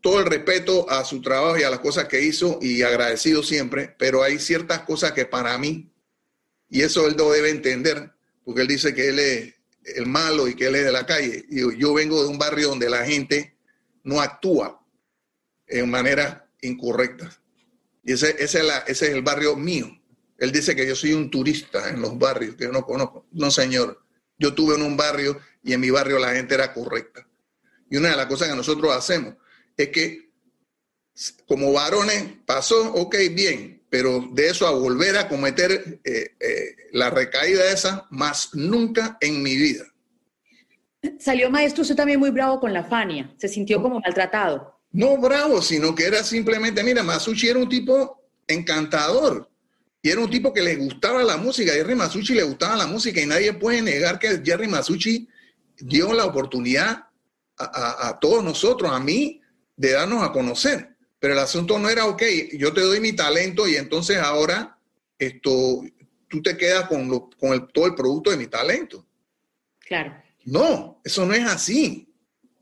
[0.00, 3.94] todo el respeto a su trabajo y a las cosas que hizo y agradecido siempre,
[3.98, 5.92] pero hay ciertas cosas que para mí,
[6.70, 8.12] y eso él lo debe entender,
[8.44, 9.54] porque él dice que él es
[9.84, 11.44] el malo y que él es de la calle.
[11.50, 13.56] Yo, yo vengo de un barrio donde la gente
[14.04, 14.80] no actúa
[15.66, 17.30] en manera incorrecta.
[18.04, 19.90] Y ese, es el barrio mío.
[20.38, 23.26] Él dice que yo soy un turista en los barrios que yo no conozco.
[23.32, 24.02] No, señor.
[24.38, 27.28] Yo tuve en un barrio y en mi barrio la gente era correcta.
[27.90, 29.34] Y una de las cosas que nosotros hacemos
[29.76, 30.30] es que
[31.46, 37.10] como varones pasó, ok, bien, pero de eso a volver a cometer eh, eh, la
[37.10, 39.84] recaída esa, más nunca en mi vida.
[41.18, 44.80] Salió maestro usted también muy bravo con la Fania, se sintió como maltratado.
[44.92, 49.50] No bravo, sino que era simplemente, mira, Masucci era un tipo encantador
[50.02, 52.86] y era un tipo que le gustaba la música, a Jerry Masucci le gustaba la
[52.86, 55.28] música y nadie puede negar que Jerry Masucci
[55.78, 57.06] dio la oportunidad
[57.58, 59.40] a, a todos nosotros, a mí,
[59.76, 60.89] de darnos a conocer.
[61.20, 62.22] Pero el asunto no era, ok,
[62.54, 64.78] yo te doy mi talento y entonces ahora
[65.18, 65.82] esto,
[66.28, 69.06] tú te quedas con, con el, todo el producto de mi talento.
[69.80, 70.14] Claro.
[70.46, 72.08] No, eso no es así.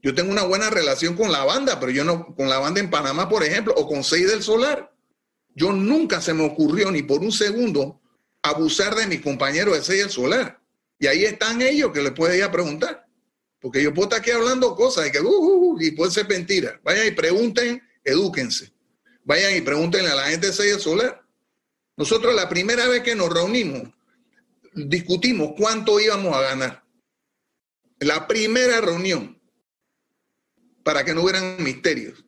[0.02, 2.90] Yo tengo una buena relación con la banda, pero yo no, con la banda en
[2.90, 4.92] Panamá, por ejemplo, o con Seis del Solar.
[5.54, 8.00] Yo nunca se me ocurrió ni por un segundo
[8.42, 10.60] abusar de mis compañeros de Seis del Solar.
[10.98, 13.06] Y ahí están ellos que les puede ir a preguntar.
[13.60, 16.28] Porque yo puedo estar aquí hablando cosas y que, uh, uh, uh y puede ser
[16.28, 16.80] mentira.
[16.84, 18.72] Vayan y pregunten edúquense.
[19.24, 21.22] Vayan y pregúntenle a la gente de Sella Solar.
[21.96, 23.82] Nosotros la primera vez que nos reunimos,
[24.72, 26.84] discutimos cuánto íbamos a ganar.
[28.00, 29.38] La primera reunión,
[30.82, 32.24] para que no hubieran misterios.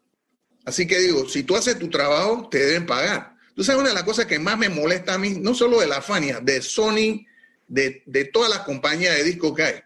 [0.64, 3.36] Así que digo, si tú haces tu trabajo, te deben pagar.
[3.54, 5.86] Tú sabes, una de las cosas que más me molesta a mí, no solo de
[5.86, 7.24] la Fania, de Sony,
[7.66, 9.80] de, de todas las compañías de discos que hay.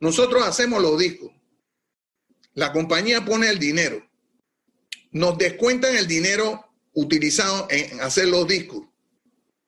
[0.00, 1.30] Nosotros hacemos los discos.
[2.54, 4.04] La compañía pone el dinero
[5.12, 8.86] nos descuentan el dinero utilizado en hacer los discos.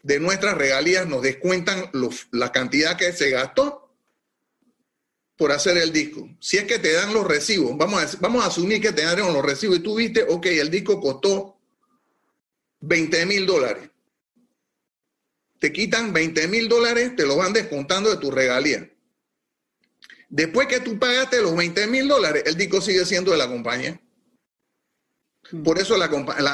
[0.02, 1.90] De nuestras regalías nos descuentan
[2.32, 3.94] la cantidad que se gastó
[5.36, 6.28] por hacer el disco.
[6.40, 9.18] Si es que te dan los recibos, vamos a, vamos a asumir que te dan
[9.18, 11.58] los recibos y tú viste, ok, el disco costó
[12.80, 13.90] 20 mil dólares.
[15.58, 18.90] Te quitan 20 mil dólares, te lo van descontando de tu regalía.
[20.28, 24.00] Después que tú pagaste los 20 mil dólares, el disco sigue siendo de la compañía.
[25.64, 26.08] Por eso la,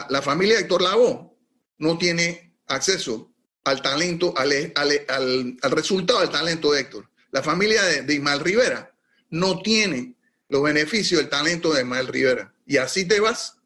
[0.09, 1.31] la, familia de Héctor Lavoe
[1.79, 3.33] no tiene acceso
[3.65, 7.09] al talento, al, al, al, resultado del talento de Héctor.
[7.31, 8.93] La familia de, de, Ismael Rivera
[9.31, 10.17] no tiene
[10.49, 12.53] los beneficios del talento de Ismael Rivera.
[12.67, 13.57] Y así te vas.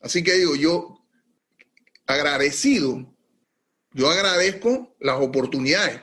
[0.00, 1.04] Así que digo, yo
[2.06, 3.12] agradecido,
[3.92, 6.00] yo agradezco las oportunidades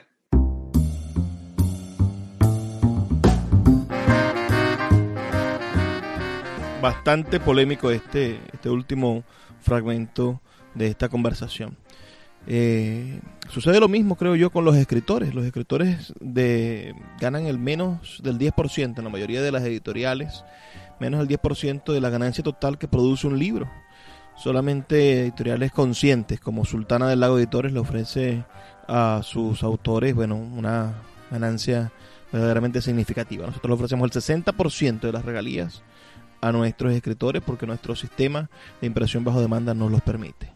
[6.84, 9.24] bastante polémico este, este último
[9.62, 10.42] fragmento
[10.76, 11.78] de esta conversación.
[12.46, 15.34] Eh, sucede lo mismo, creo yo, con los escritores.
[15.34, 20.44] Los escritores de, ganan el menos del 10% en la mayoría de las editoriales,
[21.00, 23.72] menos del 10% de la ganancia total que produce un libro.
[24.36, 28.44] Solamente editoriales conscientes, como Sultana del Lago Editores, le ofrece
[28.90, 30.96] a sus autores, bueno, una
[31.32, 31.94] ganancia
[32.30, 33.46] verdaderamente significativa.
[33.48, 35.82] Nosotros le ofrecemos el 60% de las regalías
[36.44, 38.50] a nuestros escritores porque nuestro sistema
[38.82, 40.52] de impresión bajo demanda nos los permite.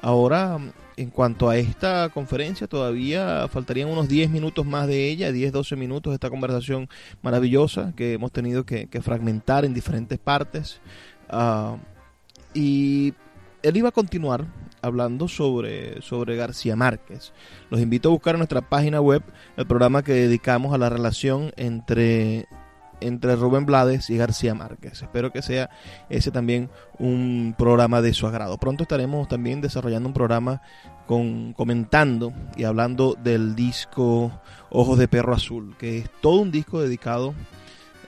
[0.00, 0.58] Ahora,
[0.96, 5.76] en cuanto a esta conferencia, todavía faltarían unos 10 minutos más de ella, 10, 12
[5.76, 6.88] minutos de esta conversación
[7.20, 10.80] maravillosa que hemos tenido que, fragmentar en diferentes partes.
[11.28, 11.76] Ah,
[12.54, 13.12] y
[13.62, 14.46] él iba a continuar
[14.80, 17.34] hablando sobre, sobre García Márquez.
[17.68, 19.22] Los invito a buscar en nuestra página web
[19.58, 22.46] el programa que dedicamos a la relación entre,
[23.00, 25.02] entre Rubén Blades y García Márquez.
[25.02, 25.70] Espero que sea
[26.08, 28.58] ese también un programa de su agrado.
[28.58, 30.62] Pronto estaremos también desarrollando un programa
[31.06, 34.40] con, comentando y hablando del disco
[34.70, 37.34] Ojos de Perro Azul, que es todo un disco dedicado